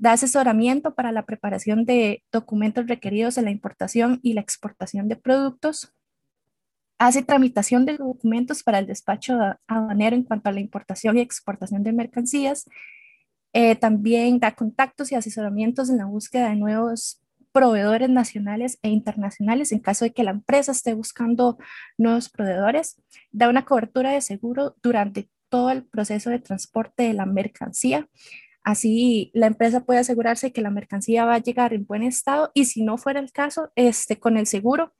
Da 0.00 0.12
asesoramiento 0.12 0.94
para 0.94 1.10
la 1.10 1.26
preparación 1.26 1.84
de 1.84 2.22
documentos 2.30 2.86
requeridos 2.86 3.36
en 3.36 3.46
la 3.46 3.50
importación 3.50 4.20
y 4.22 4.34
la 4.34 4.40
exportación 4.40 5.08
de 5.08 5.16
productos. 5.16 5.92
Hace 6.98 7.22
tramitación 7.22 7.84
de 7.84 7.96
documentos 7.96 8.62
para 8.62 8.78
el 8.78 8.86
despacho 8.86 9.38
aduanero 9.66 10.16
en 10.16 10.22
cuanto 10.22 10.48
a 10.48 10.52
la 10.52 10.60
importación 10.60 11.16
y 11.18 11.20
exportación 11.20 11.82
de 11.82 11.92
mercancías 11.92 12.66
eh, 13.52 13.76
también 13.76 14.38
da 14.38 14.54
contactos 14.54 15.10
y 15.10 15.14
asesoramientos 15.14 15.88
en 15.90 15.98
la 15.98 16.04
búsqueda 16.04 16.50
de 16.50 16.56
nuevos 16.56 17.20
proveedores 17.52 18.10
nacionales 18.10 18.78
e 18.82 18.90
internacionales 18.90 19.72
en 19.72 19.80
caso 19.80 20.04
de 20.04 20.12
que 20.12 20.22
la 20.22 20.32
empresa 20.32 20.72
esté 20.72 20.94
buscando 20.94 21.58
nuevos 21.96 22.28
proveedores. 22.28 23.02
Da 23.32 23.48
una 23.48 23.64
cobertura 23.64 24.12
de 24.12 24.20
seguro 24.20 24.76
durante 24.82 25.30
todo 25.48 25.70
el 25.70 25.84
proceso 25.84 26.30
de 26.30 26.38
transporte 26.40 27.04
de 27.04 27.14
la 27.14 27.26
mercancía. 27.26 28.08
Así 28.68 29.30
la 29.32 29.46
empresa 29.46 29.80
puede 29.80 30.00
asegurarse 30.00 30.52
que 30.52 30.60
la 30.60 30.68
mercancía 30.68 31.24
va 31.24 31.36
a 31.36 31.42
llegar 31.42 31.72
en 31.72 31.86
buen 31.86 32.02
estado 32.02 32.50
y 32.52 32.66
si 32.66 32.82
no 32.82 32.98
fuera 32.98 33.18
el 33.18 33.32
caso, 33.32 33.72
este, 33.76 34.18
con 34.18 34.36
el 34.36 34.46
seguro, 34.46 34.92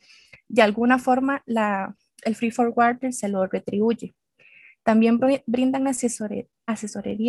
de 0.48 0.62
alguna 0.62 0.98
forma 0.98 1.42
la, 1.44 1.94
el 2.22 2.34
free 2.34 2.50
forwarder 2.50 3.12
se 3.12 3.28
lo 3.28 3.46
retribuye. 3.46 4.14
También 4.84 5.20
brindan 5.44 5.86
asesoría 5.86 6.46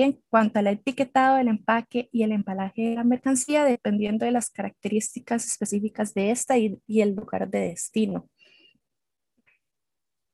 en 0.05 0.21
cuanto 0.29 0.59
al 0.59 0.67
etiquetado, 0.67 1.39
el 1.39 1.49
empaque 1.49 2.07
y 2.13 2.23
el 2.23 2.31
embalaje 2.31 2.83
de 2.83 2.95
la 2.95 3.03
mercancía, 3.03 3.65
dependiendo 3.65 4.23
de 4.23 4.31
las 4.31 4.49
características 4.49 5.45
específicas 5.45 6.13
de 6.13 6.31
esta 6.31 6.57
y, 6.57 6.79
el 6.87 7.15
lugar 7.15 7.49
de 7.49 7.59
destino. 7.71 8.29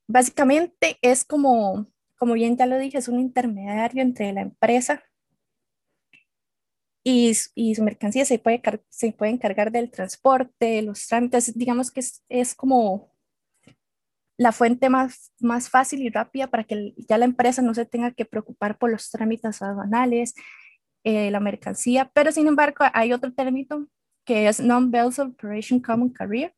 Básicamente 0.07 0.99
es 1.01 1.25
como, 1.25 1.87
como 2.15 2.33
bien 2.35 2.57
ya 2.57 2.67
lo 2.67 2.77
dije, 2.77 2.99
es 2.99 3.07
un 3.07 3.19
intermediario 3.19 4.03
entre 4.03 4.31
la 4.33 4.41
empresa 4.41 5.01
y, 7.07 7.31
y, 7.53 7.75
su 7.75 7.83
mercancía 7.83 8.25
se 8.25 8.39
puede, 8.39 8.61
se 8.89 9.11
puede 9.13 9.31
encargar 9.31 9.71
del 9.71 9.91
transporte, 9.91 10.81
los 10.81 11.05
trámites, 11.07 11.55
digamos 11.55 11.91
que 11.91 11.99
es, 11.99 12.23
es 12.29 12.55
como 12.55 13.13
la 14.37 14.51
fuente 14.51 14.89
más, 14.89 15.31
más 15.39 15.69
fácil 15.69 16.01
y 16.01 16.09
rápida 16.09 16.47
para 16.47 16.63
que 16.63 16.95
ya 16.97 17.19
la 17.19 17.25
empresa 17.25 17.61
no 17.61 17.75
se 17.75 17.85
tenga 17.85 18.11
que 18.11 18.25
preocupar 18.25 18.79
por 18.79 18.89
los 18.91 19.11
trámites 19.11 19.61
aduanales, 19.61 20.33
eh, 21.03 21.29
la 21.29 21.39
mercancía, 21.39 22.09
pero 22.11 22.31
sin 22.31 22.47
embargo 22.47 22.85
hay 22.91 23.13
otro 23.13 23.31
término 23.31 23.87
que 24.25 24.47
es 24.47 24.59
Non-Bells 24.59 25.19
Operation 25.19 25.79
Common 25.79 26.09
Career. 26.09 26.55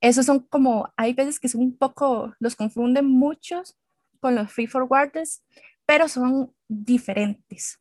Esos 0.00 0.26
son 0.26 0.38
como, 0.38 0.92
hay 0.96 1.12
veces 1.12 1.40
que 1.40 1.48
son 1.48 1.62
un 1.62 1.76
poco, 1.76 2.34
los 2.38 2.54
confunden 2.54 3.06
muchos 3.06 3.76
con 4.20 4.36
los 4.36 4.52
free 4.52 4.68
forwarders, 4.68 5.42
pero 5.86 6.06
son 6.06 6.54
diferentes. 6.68 7.80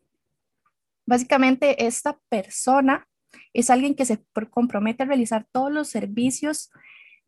Básicamente 1.10 1.88
esta 1.88 2.20
persona 2.30 3.08
es 3.52 3.72
alguien 3.72 3.96
que 3.96 4.06
se 4.06 4.24
compromete 4.52 5.02
a 5.02 5.08
realizar 5.08 5.48
todos 5.52 5.72
los 5.72 5.88
servicios 5.88 6.70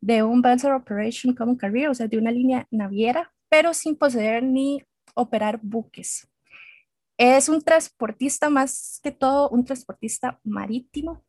de 0.00 0.22
un 0.22 0.40
Vessel 0.40 0.70
Operation 0.70 1.34
Common 1.34 1.56
Career, 1.56 1.88
o 1.88 1.94
sea, 1.94 2.06
de 2.06 2.16
una 2.16 2.30
línea 2.30 2.68
naviera, 2.70 3.32
pero 3.48 3.74
sin 3.74 3.96
poseer 3.96 4.44
ni 4.44 4.84
operar 5.14 5.58
buques. 5.64 6.28
Es 7.18 7.48
un 7.48 7.60
transportista 7.60 8.50
más 8.50 9.00
que 9.02 9.10
todo, 9.10 9.48
un 9.48 9.64
transportista 9.64 10.38
marítimo. 10.44 11.24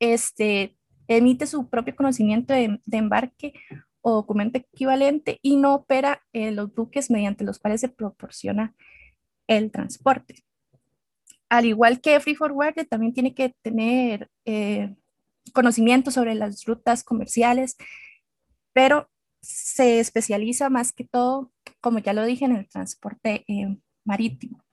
Este, 0.00 0.74
emite 1.06 1.46
su 1.46 1.68
propio 1.68 1.94
conocimiento 1.94 2.54
de, 2.54 2.80
embarque 2.92 3.52
o 4.00 4.14
documento 4.14 4.56
equivalente 4.56 5.38
y 5.42 5.56
no 5.56 5.74
opera 5.74 6.22
eh, 6.32 6.50
los 6.50 6.74
buques 6.74 7.10
mediante 7.10 7.44
los 7.44 7.58
cuales 7.58 7.82
se 7.82 7.90
proporciona 7.90 8.74
el 9.46 9.70
transporte. 9.70 10.46
Al 11.48 11.64
igual 11.64 12.00
que 12.00 12.18
Free 12.20 12.34
Forward, 12.34 12.86
también 12.88 13.12
tiene 13.12 13.34
que 13.34 13.54
tener 13.62 14.28
eh, 14.44 14.94
conocimiento 15.52 16.10
sobre 16.10 16.34
las 16.34 16.64
rutas 16.64 17.04
comerciales, 17.04 17.76
pero 18.72 19.08
se 19.42 20.00
especializa 20.00 20.70
más 20.70 20.92
que 20.92 21.04
todo, 21.04 21.52
como 21.80 22.00
ya 22.00 22.12
lo 22.12 22.24
dije, 22.24 22.44
en 22.44 22.56
el 22.56 22.68
transporte 22.68 23.44
eh, 23.48 23.78
marítimo. 24.04 24.64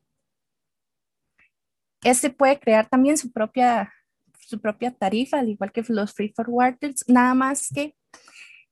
Este 2.04 2.30
puede 2.30 2.60
crear 2.60 2.90
también 2.90 3.18
su 3.18 3.32
propia, 3.32 3.94
su 4.40 4.60
propia 4.60 4.92
tarifa, 4.92 5.40
al 5.40 5.50
igual 5.50 5.72
que 5.72 5.84
los 5.88 6.14
free 6.14 6.34
forwarders, 6.36 7.06
nada 7.08 7.34
más 7.34 7.70
que 7.74 7.96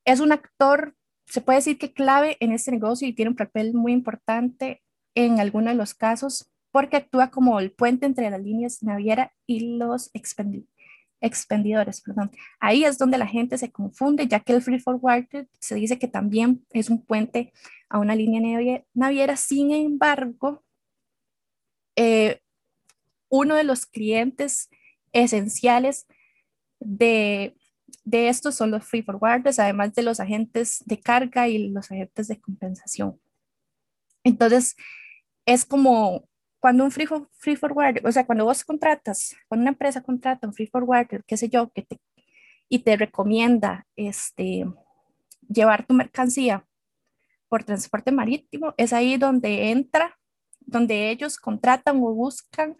es 0.03 0.19
un 0.19 0.31
actor, 0.31 0.95
se 1.27 1.39
puede 1.39 1.59
decir 1.59 1.77
que 1.77 1.93
clave 1.93 2.35
en 2.39 2.51
este 2.51 2.71
negocio 2.71 3.07
y 3.07 3.13
tiene 3.13 3.29
un 3.29 3.37
papel 3.37 3.73
muy 3.73 3.93
importante 3.93 4.81
en 5.15 5.39
algunos 5.39 5.73
de 5.73 5.77
los 5.77 5.93
casos 5.93 6.50
porque 6.71 6.97
actúa 6.97 7.29
como 7.29 7.59
el 7.59 7.71
puente 7.71 8.05
entre 8.05 8.29
las 8.29 8.41
líneas 8.41 8.81
naviera 8.81 9.33
y 9.45 9.77
los 9.77 10.09
expendidores, 10.13 12.01
perdón. 12.01 12.31
Ahí 12.59 12.85
es 12.85 12.97
donde 12.97 13.17
la 13.17 13.27
gente 13.27 13.57
se 13.57 13.71
confunde, 13.71 14.27
ya 14.27 14.39
que 14.39 14.53
el 14.53 14.61
free 14.61 14.79
forwarder 14.79 15.47
se 15.59 15.75
dice 15.75 15.99
que 15.99 16.07
también 16.07 16.65
es 16.71 16.89
un 16.89 17.05
puente 17.05 17.53
a 17.89 17.99
una 17.99 18.15
línea 18.15 18.85
naviera. 18.93 19.35
Sin 19.35 19.71
embargo, 19.71 20.63
eh, 21.95 22.39
uno 23.29 23.55
de 23.55 23.63
los 23.63 23.85
clientes 23.85 24.69
esenciales 25.11 26.07
de, 26.79 27.55
de 28.05 28.29
estos 28.29 28.55
son 28.55 28.71
los 28.71 28.85
free 28.85 29.03
forwarders, 29.03 29.59
además 29.59 29.93
de 29.93 30.03
los 30.03 30.19
agentes 30.19 30.83
de 30.85 30.99
carga 30.99 31.47
y 31.47 31.69
los 31.69 31.91
agentes 31.91 32.27
de 32.29 32.39
compensación. 32.39 33.19
Entonces, 34.23 34.75
es 35.45 35.65
como 35.65 36.27
cuando 36.61 36.83
un 36.83 36.91
free, 36.91 37.07
free 37.33 37.55
forwarder, 37.55 38.05
o 38.05 38.11
sea, 38.11 38.25
cuando 38.25 38.45
vos 38.45 38.63
contratas, 38.63 39.35
cuando 39.47 39.63
una 39.63 39.71
empresa 39.71 40.01
contrata 40.01 40.47
un 40.47 40.53
free 40.53 40.67
forwarder, 40.67 41.23
qué 41.25 41.35
sé 41.35 41.49
yo, 41.49 41.71
que 41.71 41.81
te, 41.81 41.99
y 42.69 42.79
te 42.79 42.95
recomienda 42.95 43.87
este, 43.95 44.65
llevar 45.49 45.85
tu 45.87 45.95
mercancía 45.95 46.65
por 47.49 47.63
transporte 47.63 48.11
marítimo, 48.11 48.75
es 48.77 48.93
ahí 48.93 49.17
donde 49.17 49.71
entra, 49.71 50.19
donde 50.59 51.09
ellos 51.09 51.37
contratan 51.37 51.97
o 51.97 52.13
buscan 52.13 52.77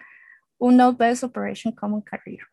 un 0.60 0.78
Best 0.96 1.24
Operation 1.24 1.74
Common 1.74 2.02
Career. 2.02 2.46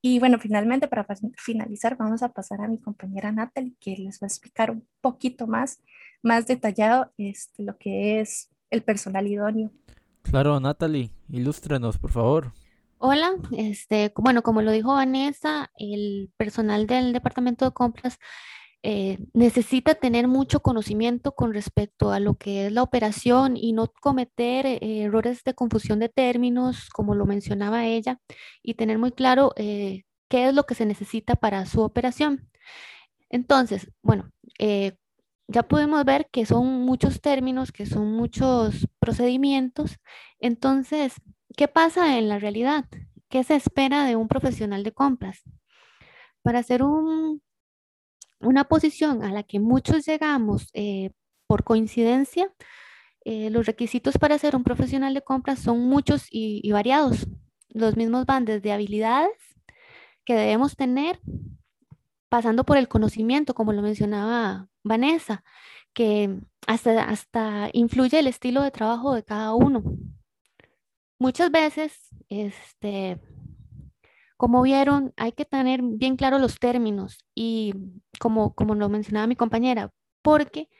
Y 0.00 0.18
bueno, 0.18 0.38
finalmente, 0.38 0.88
para 0.88 1.06
finalizar, 1.36 1.96
vamos 1.96 2.22
a 2.22 2.32
pasar 2.32 2.62
a 2.62 2.68
mi 2.68 2.80
compañera 2.80 3.30
Natalie, 3.30 3.76
que 3.78 3.96
les 3.98 4.16
va 4.16 4.24
a 4.24 4.28
explicar 4.28 4.70
un 4.70 4.88
poquito 5.02 5.46
más, 5.46 5.80
más 6.22 6.46
detallado 6.46 7.12
este, 7.18 7.62
lo 7.62 7.76
que 7.76 8.20
es 8.20 8.51
el 8.72 8.82
personal 8.82 9.26
idóneo. 9.28 9.70
Claro, 10.22 10.58
Natalie, 10.58 11.10
ilústrenos, 11.28 11.98
por 11.98 12.10
favor. 12.10 12.52
Hola, 12.98 13.34
este, 13.52 14.12
bueno, 14.16 14.42
como 14.42 14.62
lo 14.62 14.72
dijo 14.72 14.94
Vanessa, 14.94 15.70
el 15.76 16.30
personal 16.36 16.86
del 16.86 17.12
departamento 17.12 17.64
de 17.64 17.72
compras 17.72 18.18
eh, 18.84 19.18
necesita 19.32 19.94
tener 19.94 20.26
mucho 20.26 20.60
conocimiento 20.60 21.32
con 21.32 21.52
respecto 21.52 22.12
a 22.12 22.18
lo 22.18 22.34
que 22.34 22.66
es 22.66 22.72
la 22.72 22.82
operación 22.82 23.56
y 23.56 23.72
no 23.72 23.92
cometer 24.00 24.66
eh, 24.66 24.78
errores 25.02 25.44
de 25.44 25.54
confusión 25.54 25.98
de 25.98 26.08
términos, 26.08 26.88
como 26.90 27.14
lo 27.14 27.26
mencionaba 27.26 27.86
ella, 27.86 28.20
y 28.62 28.74
tener 28.74 28.98
muy 28.98 29.12
claro 29.12 29.52
eh, 29.56 30.04
qué 30.28 30.48
es 30.48 30.54
lo 30.54 30.64
que 30.64 30.74
se 30.74 30.86
necesita 30.86 31.36
para 31.36 31.66
su 31.66 31.82
operación. 31.82 32.48
Entonces, 33.28 33.90
bueno, 34.02 34.30
ya 35.52 35.62
podemos 35.62 36.04
ver 36.04 36.28
que 36.30 36.46
son 36.46 36.66
muchos 36.82 37.20
términos, 37.20 37.72
que 37.72 37.86
son 37.86 38.12
muchos 38.12 38.88
procedimientos. 38.98 39.98
Entonces, 40.40 41.14
¿qué 41.56 41.68
pasa 41.68 42.18
en 42.18 42.28
la 42.28 42.38
realidad? 42.38 42.86
¿Qué 43.28 43.44
se 43.44 43.54
espera 43.54 44.04
de 44.04 44.16
un 44.16 44.28
profesional 44.28 44.82
de 44.82 44.92
compras? 44.92 45.42
Para 46.42 46.60
hacer 46.60 46.82
un, 46.82 47.42
una 48.40 48.64
posición 48.64 49.22
a 49.22 49.32
la 49.32 49.42
que 49.42 49.60
muchos 49.60 50.06
llegamos 50.06 50.68
eh, 50.74 51.10
por 51.46 51.64
coincidencia, 51.64 52.52
eh, 53.24 53.50
los 53.50 53.66
requisitos 53.66 54.18
para 54.18 54.38
ser 54.38 54.56
un 54.56 54.64
profesional 54.64 55.14
de 55.14 55.22
compras 55.22 55.60
son 55.60 55.80
muchos 55.80 56.26
y 56.30 56.70
variados. 56.72 57.28
Los 57.68 57.96
mismos 57.96 58.26
van 58.26 58.44
desde 58.44 58.72
habilidades 58.72 59.38
que 60.24 60.34
debemos 60.34 60.76
tener 60.76 61.20
pasando 62.32 62.64
por 62.64 62.78
el 62.78 62.88
conocimiento, 62.88 63.52
como 63.52 63.74
lo 63.74 63.82
mencionaba 63.82 64.66
Vanessa, 64.82 65.44
que 65.92 66.40
hasta, 66.66 67.04
hasta 67.04 67.68
influye 67.74 68.18
el 68.18 68.26
estilo 68.26 68.62
de 68.62 68.70
trabajo 68.70 69.14
de 69.14 69.22
cada 69.22 69.54
uno. 69.54 69.82
Muchas 71.18 71.50
veces, 71.50 71.92
este, 72.30 73.20
como 74.38 74.62
vieron, 74.62 75.12
hay 75.18 75.32
que 75.32 75.44
tener 75.44 75.82
bien 75.82 76.16
claros 76.16 76.40
los 76.40 76.58
términos 76.58 77.18
y 77.34 77.74
como, 78.18 78.54
como 78.54 78.74
lo 78.76 78.88
mencionaba 78.88 79.26
mi 79.26 79.36
compañera, 79.36 79.92
porque 80.22 80.70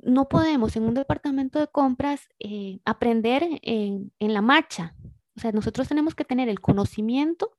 no 0.00 0.28
podemos 0.28 0.76
en 0.76 0.82
un 0.82 0.92
departamento 0.92 1.58
de 1.58 1.68
compras 1.68 2.28
eh, 2.40 2.80
aprender 2.84 3.42
en, 3.62 4.12
en, 4.18 4.34
la 4.34 4.42
marcha. 4.42 4.94
O 5.34 5.40
sea, 5.40 5.50
nosotros 5.52 5.88
tenemos 5.88 6.14
que 6.14 6.26
tener 6.26 6.50
el 6.50 6.60
conocimiento 6.60 7.56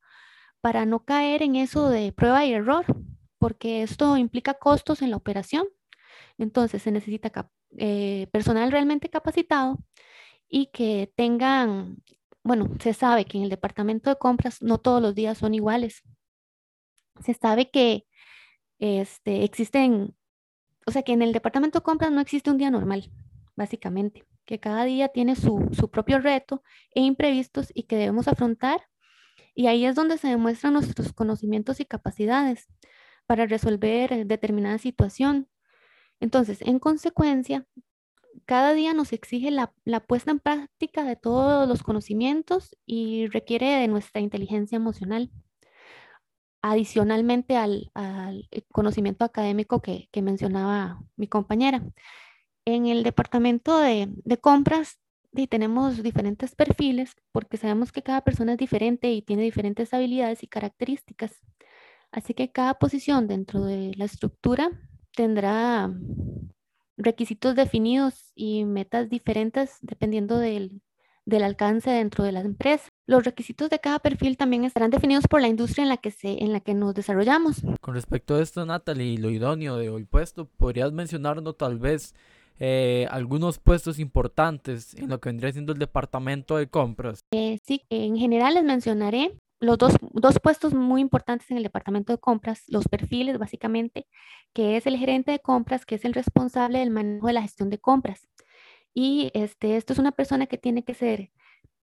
para 0.61 0.85
no 0.85 1.05
caer 1.05 1.41
en 1.41 1.55
eso 1.55 1.89
de 1.89 2.11
prueba 2.11 2.45
y 2.45 2.53
error, 2.53 2.85
porque 3.41 3.81
esto 3.81 4.17
implica 4.17 4.53
costos 4.53 5.01
en 5.01 5.09
la 5.09 5.17
operación. 5.17 5.67
Entonces 6.37 6.83
se 6.83 6.91
necesita 6.91 7.49
eh, 7.75 8.27
personal 8.31 8.71
realmente 8.71 9.09
capacitado 9.09 9.79
y 10.47 10.67
que 10.67 11.11
tengan, 11.15 12.03
bueno, 12.43 12.69
se 12.79 12.93
sabe 12.93 13.25
que 13.25 13.39
en 13.39 13.45
el 13.45 13.49
departamento 13.49 14.11
de 14.11 14.17
compras 14.17 14.61
no 14.61 14.77
todos 14.77 15.01
los 15.01 15.15
días 15.15 15.39
son 15.39 15.55
iguales. 15.55 16.03
Se 17.25 17.33
sabe 17.33 17.71
que 17.71 18.05
este, 18.77 19.43
existen, 19.43 20.15
o 20.85 20.91
sea, 20.91 21.01
que 21.01 21.13
en 21.13 21.23
el 21.23 21.33
departamento 21.33 21.79
de 21.79 21.83
compras 21.83 22.11
no 22.11 22.21
existe 22.21 22.51
un 22.51 22.59
día 22.59 22.69
normal, 22.69 23.11
básicamente, 23.55 24.23
que 24.45 24.59
cada 24.59 24.83
día 24.83 25.07
tiene 25.07 25.35
su, 25.35 25.67
su 25.73 25.89
propio 25.89 26.19
reto 26.19 26.61
e 26.93 27.01
imprevistos 27.01 27.71
y 27.73 27.83
que 27.83 27.95
debemos 27.95 28.27
afrontar. 28.27 28.87
Y 29.55 29.65
ahí 29.65 29.85
es 29.85 29.95
donde 29.95 30.19
se 30.19 30.27
demuestran 30.27 30.73
nuestros 30.73 31.11
conocimientos 31.11 31.79
y 31.79 31.85
capacidades 31.85 32.67
para 33.27 33.45
resolver 33.45 34.25
determinada 34.27 34.77
situación. 34.77 35.47
Entonces, 36.19 36.61
en 36.61 36.79
consecuencia, 36.79 37.65
cada 38.45 38.73
día 38.73 38.93
nos 38.93 39.13
exige 39.13 39.51
la, 39.51 39.73
puesta 40.07 40.31
en 40.31 40.39
práctica 40.39 41.03
de 41.03 41.15
todos 41.15 41.67
los 41.67 41.83
conocimientos 41.83 42.77
y 42.85 43.27
requiere 43.27 43.67
de 43.77 43.87
nuestra 43.87 44.21
inteligencia 44.21 44.75
emocional, 44.75 45.31
adicionalmente 46.61 47.57
al, 47.57 47.91
conocimiento 48.71 49.25
académico 49.25 49.81
que, 49.81 50.09
mencionaba 50.21 51.01
mi 51.15 51.27
compañera. 51.27 51.83
En 52.65 52.85
el 52.85 53.03
departamento 53.03 53.79
de, 53.79 54.09
compras 54.39 54.99
tenemos 55.49 56.03
diferentes 56.03 56.55
perfiles 56.55 57.15
porque 57.31 57.57
sabemos 57.57 57.91
que 57.91 58.03
cada 58.03 58.21
persona 58.21 58.53
es 58.53 58.57
diferente 58.57 59.11
y 59.11 59.21
tiene 59.21 59.43
diferentes 59.43 59.93
habilidades 59.93 60.43
y 60.43 60.47
características. 60.47 61.41
Así 62.11 62.33
que 62.33 62.51
cada 62.51 62.75
posición 62.75 63.27
dentro 63.27 63.63
de 63.63 63.93
la 63.95 64.05
estructura 64.05 64.69
tendrá 65.15 65.89
requisitos 66.97 67.55
definidos 67.55 68.31
y 68.35 68.65
metas 68.65 69.09
diferentes 69.09 69.77
dependiendo 69.81 70.37
del, 70.37 70.81
alcance 71.41 71.89
dentro 71.89 72.25
de 72.25 72.33
la 72.33 72.41
empresa. 72.41 72.89
Los 73.07 73.23
requisitos 73.23 73.69
de 73.69 73.79
cada 73.79 73.99
perfil 73.99 74.35
también 74.35 74.65
estarán 74.65 74.91
definidos 74.91 75.27
por 75.27 75.41
la 75.41 75.47
industria 75.47 75.83
en 75.83 75.89
la 75.89 75.97
que, 75.97 76.11
se, 76.11 76.43
en 76.43 76.51
la 76.51 76.59
que 76.59 76.73
nos 76.73 76.93
desarrollamos. 76.93 77.61
Con 77.79 77.93
respecto 77.93 78.35
a 78.35 78.41
esto, 78.41 78.65
Natalie, 78.65 79.17
lo 79.17 79.29
idóneo 79.29 79.77
de 79.77 79.89
hoy 79.89 80.03
puesto, 80.03 80.45
¿podrías 80.45 80.91
mencionarnos 80.91 81.57
tal 81.57 81.79
vez 81.79 82.13
eh, 82.59 83.07
algunos 83.09 83.59
puestos 83.59 83.97
importantes 83.97 84.93
en 84.95 85.09
lo 85.09 85.21
que 85.21 85.29
vendría 85.29 85.53
siendo 85.53 85.71
el 85.71 85.79
departamento 85.79 86.57
de 86.57 86.67
compras? 86.67 87.21
Eh, 87.31 87.59
sí, 87.63 87.83
en 87.89 88.17
general 88.17 88.55
les 88.55 88.63
mencionaré 88.65 89.37
los 89.61 89.77
dos, 89.77 89.93
puestos 90.41 90.73
muy 90.73 91.01
importantes 91.01 91.51
en 91.51 91.57
el 91.57 91.63
departamento 91.63 92.11
de 92.11 92.19
compras, 92.19 92.63
los 92.67 92.87
perfiles 92.87 93.37
básicamente, 93.37 94.07
que 94.53 94.75
es 94.75 94.87
el 94.87 94.97
gerente 94.97 95.31
de 95.31 95.39
compras, 95.39 95.85
que 95.85 95.95
es 95.95 96.03
el 96.03 96.13
responsable 96.13 96.79
del 96.79 96.89
manejo 96.89 97.27
de 97.27 97.33
la 97.33 97.43
gestión 97.43 97.69
de 97.69 97.79
compras. 97.79 98.27
Y 98.93 99.31
este, 99.35 99.77
esto 99.77 99.93
es 99.93 99.99
una 99.99 100.11
persona 100.11 100.47
que 100.47 100.57
tiene 100.57 100.83
que 100.83 100.95
ser 100.95 101.31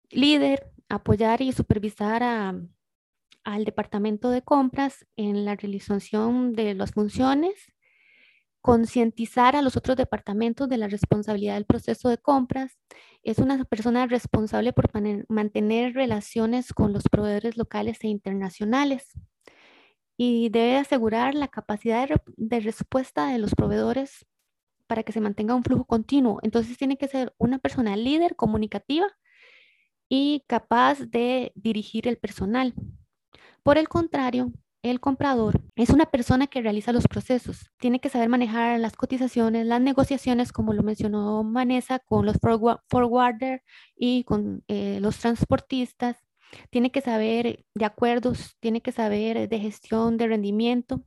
líder, 0.10 0.72
apoyar 0.90 1.42
y 1.42 1.52
supervisar 1.52 2.24
al 2.24 3.66
departamento 3.66 4.32
de 4.32 4.42
compras 4.42 5.06
en 5.16 5.46
la 5.46 5.56
realización 5.56 6.54
de 6.54 6.74
las 6.74 6.92
funciones 6.92 7.54
concientizar 8.62 9.56
a 9.56 9.62
los 9.62 9.78
otros 9.78 9.98
departamentos 9.98 10.68
de 10.70 10.78
la 10.78 10.88
responsabilidad 10.88 11.56
del 11.56 11.66
proceso 11.66 12.10
de 12.10 12.18
compras. 12.18 12.78
Es 13.24 13.40
una 13.40 13.64
persona 13.66 14.06
responsable 14.08 14.74
por 14.74 14.90
mantener 15.30 15.94
relaciones 15.94 16.74
con 16.74 16.94
los 16.94 17.04
proveedores 17.04 17.58
locales 17.58 18.00
e 18.02 18.08
internacionales 18.08 19.08
y 20.18 20.50
debe 20.50 20.78
asegurar 20.78 21.36
la 21.36 21.48
capacidad 21.48 22.08
de, 22.08 22.22
de 22.38 22.60
respuesta 22.60 23.28
de 23.32 23.40
los 23.40 23.56
proveedores 23.56 24.26
para 24.88 25.04
que 25.04 25.14
se 25.14 25.22
mantenga 25.22 25.56
un 25.56 25.64
flujo 25.64 25.86
continuo. 25.86 26.40
Entonces 26.42 26.78
tiene 26.78 26.98
que 26.98 27.08
ser 27.08 27.34
una 27.38 27.60
persona 27.60 27.96
líder, 27.96 28.36
comunicativa 28.36 29.08
y 30.10 30.44
capaz 30.48 31.00
de 31.00 31.52
dirigir 31.56 32.08
el 32.08 32.18
personal. 32.18 32.74
Por 33.64 33.78
el 33.78 33.88
contrario, 33.88 34.52
el 34.82 35.00
comprador 35.00 35.62
es 35.76 35.90
una 35.90 36.06
persona 36.06 36.48
que 36.48 36.62
realiza 36.62 36.94
los 36.94 37.08
procesos. 37.08 37.72
Tiene 37.80 38.00
que 38.00 38.10
saber 38.10 38.30
manejar 38.30 38.80
las 38.80 38.96
cotizaciones, 38.96 39.66
las 39.66 39.82
negociaciones, 39.82 40.54
como 40.54 40.74
lo 40.74 40.84
mencionó 40.84 41.44
Vanessa, 41.44 42.00
con 42.00 42.26
los 42.26 42.38
forwarder 42.88 43.64
y 43.96 44.24
con 44.24 44.64
eh, 44.68 45.00
los 45.02 45.18
transportistas. 45.20 46.18
Tiene 46.70 46.92
que 46.92 47.02
saber 47.02 47.66
de 47.76 47.86
acuerdos, 47.86 48.56
tiene 48.60 48.82
que 48.82 48.92
saber 48.92 49.50
de 49.50 49.60
gestión 49.60 50.18
de 50.18 50.28
rendimiento, 50.28 51.04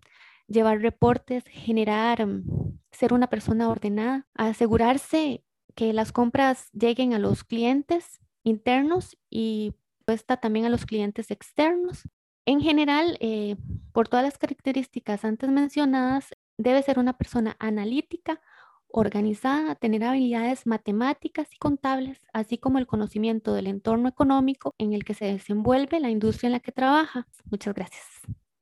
llevar 0.47 0.81
reportes, 0.81 1.45
generar, 1.47 2.27
mm, 2.27 2.79
ser 2.93 3.13
una 3.13 3.29
persona 3.29 3.69
ordenada, 3.69 4.27
asegurarse 4.35 5.45
que 5.75 5.93
las 5.93 6.13
compras 6.13 6.69
lleguen 6.73 7.15
a 7.15 7.19
los 7.19 7.45
clientes 7.45 8.21
internos 8.45 9.17
y 9.31 9.75
pues 10.05 10.27
también 10.27 10.67
a 10.67 10.69
los 10.69 10.85
clientes 10.85 11.31
externos 11.31 12.05
en 12.47 12.61
general, 12.61 13.17
eh, 13.21 13.57
por 13.93 14.09
todas 14.09 14.25
las 14.25 14.39
características 14.39 15.25
antes 15.25 15.51
mencionadas, 15.51 16.31
debe 16.59 16.83
ser 16.83 16.99
una 16.99 17.17
persona 17.17 17.57
analítica, 17.59 18.41
organizada, 18.89 19.75
tener 19.75 20.05
habilidades 20.05 20.67
matemáticas 20.67 21.49
y 21.53 21.57
contables, 21.57 22.19
así 22.33 22.59
como 22.59 22.79
el 22.79 22.87
conocimiento 22.87 23.55
del 23.55 23.67
entorno 23.67 24.09
económico 24.09 24.75
en 24.79 24.93
el 24.93 25.05
que 25.05 25.15
se 25.15 25.25
desenvuelve 25.25 25.99
la 25.99 26.11
industria 26.11 26.49
en 26.49 26.53
la 26.53 26.61
que 26.61 26.73
trabaja. 26.73 27.27
Muchas 27.51 27.75
gracias. 27.75 28.05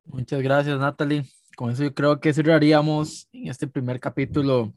Muchas 0.05 0.41
gracias, 0.41 0.79
Natalie. 0.79 1.25
Con 1.57 1.71
eso 1.71 1.83
yo 1.83 1.93
creo 1.93 2.19
que 2.19 2.33
cerraríamos 2.33 3.27
en 3.33 3.49
este 3.49 3.67
primer 3.67 3.99
capítulo 3.99 4.73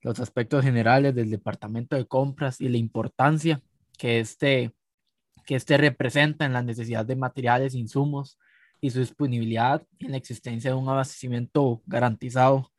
los 0.00 0.20
aspectos 0.20 0.62
generales 0.62 1.14
del 1.14 1.30
departamento 1.30 1.96
de 1.96 2.06
compras 2.06 2.60
y 2.60 2.68
la 2.68 2.76
importancia 2.76 3.62
que 3.98 4.20
este 4.20 4.72
que 5.44 5.56
este 5.56 5.76
representa 5.76 6.44
en 6.44 6.52
la 6.52 6.62
necesidad 6.62 7.04
de 7.06 7.16
materiales, 7.16 7.74
insumos 7.74 8.38
y 8.80 8.90
su 8.90 9.00
disponibilidad 9.00 9.82
en 9.98 10.12
la 10.12 10.16
existencia 10.16 10.70
de 10.70 10.76
un 10.76 10.88
abastecimiento 10.88 11.82
garantizado, 11.86 12.70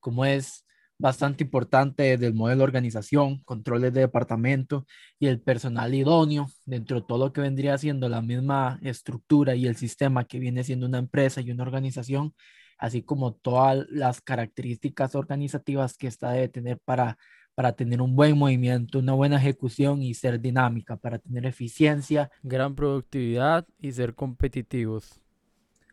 como 0.00 0.24
es 0.24 0.64
bastante 0.98 1.44
importante 1.44 2.16
del 2.16 2.34
modelo 2.34 2.58
de 2.58 2.64
organización, 2.64 3.38
controles 3.44 3.92
de 3.92 4.00
departamento 4.00 4.86
y 5.18 5.26
el 5.26 5.40
personal 5.40 5.94
idóneo 5.94 6.48
dentro 6.66 7.00
de 7.00 7.06
todo 7.06 7.26
lo 7.26 7.32
que 7.32 7.40
vendría 7.40 7.76
siendo 7.78 8.08
la 8.08 8.22
misma 8.22 8.78
estructura 8.82 9.54
y 9.54 9.66
el 9.66 9.76
sistema 9.76 10.24
que 10.24 10.38
viene 10.38 10.64
siendo 10.64 10.86
una 10.86 10.98
empresa 10.98 11.40
y 11.40 11.50
una 11.50 11.64
organización, 11.64 12.34
así 12.78 13.02
como 13.02 13.34
todas 13.34 13.86
las 13.90 14.20
características 14.20 15.14
organizativas 15.14 15.96
que 15.96 16.06
esta 16.06 16.30
debe 16.30 16.48
tener 16.48 16.78
para 16.84 17.18
para 17.54 17.72
tener 17.72 18.02
un 18.02 18.16
buen 18.16 18.36
movimiento, 18.36 18.98
una 18.98 19.12
buena 19.12 19.36
ejecución 19.36 20.02
y 20.02 20.14
ser 20.14 20.40
dinámica, 20.40 20.96
para 20.96 21.18
tener 21.18 21.46
eficiencia, 21.46 22.30
gran 22.42 22.74
productividad 22.74 23.66
y 23.78 23.92
ser 23.92 24.14
competitivos. 24.14 25.20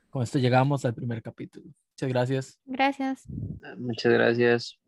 Con 0.09 0.23
esto 0.23 0.39
llegamos 0.39 0.83
al 0.85 0.93
primer 0.93 1.21
capítulo. 1.21 1.67
Muchas 1.93 2.09
gracias. 2.09 2.59
Gracias. 2.65 3.23
Muchas 3.77 4.11
gracias. 4.11 4.79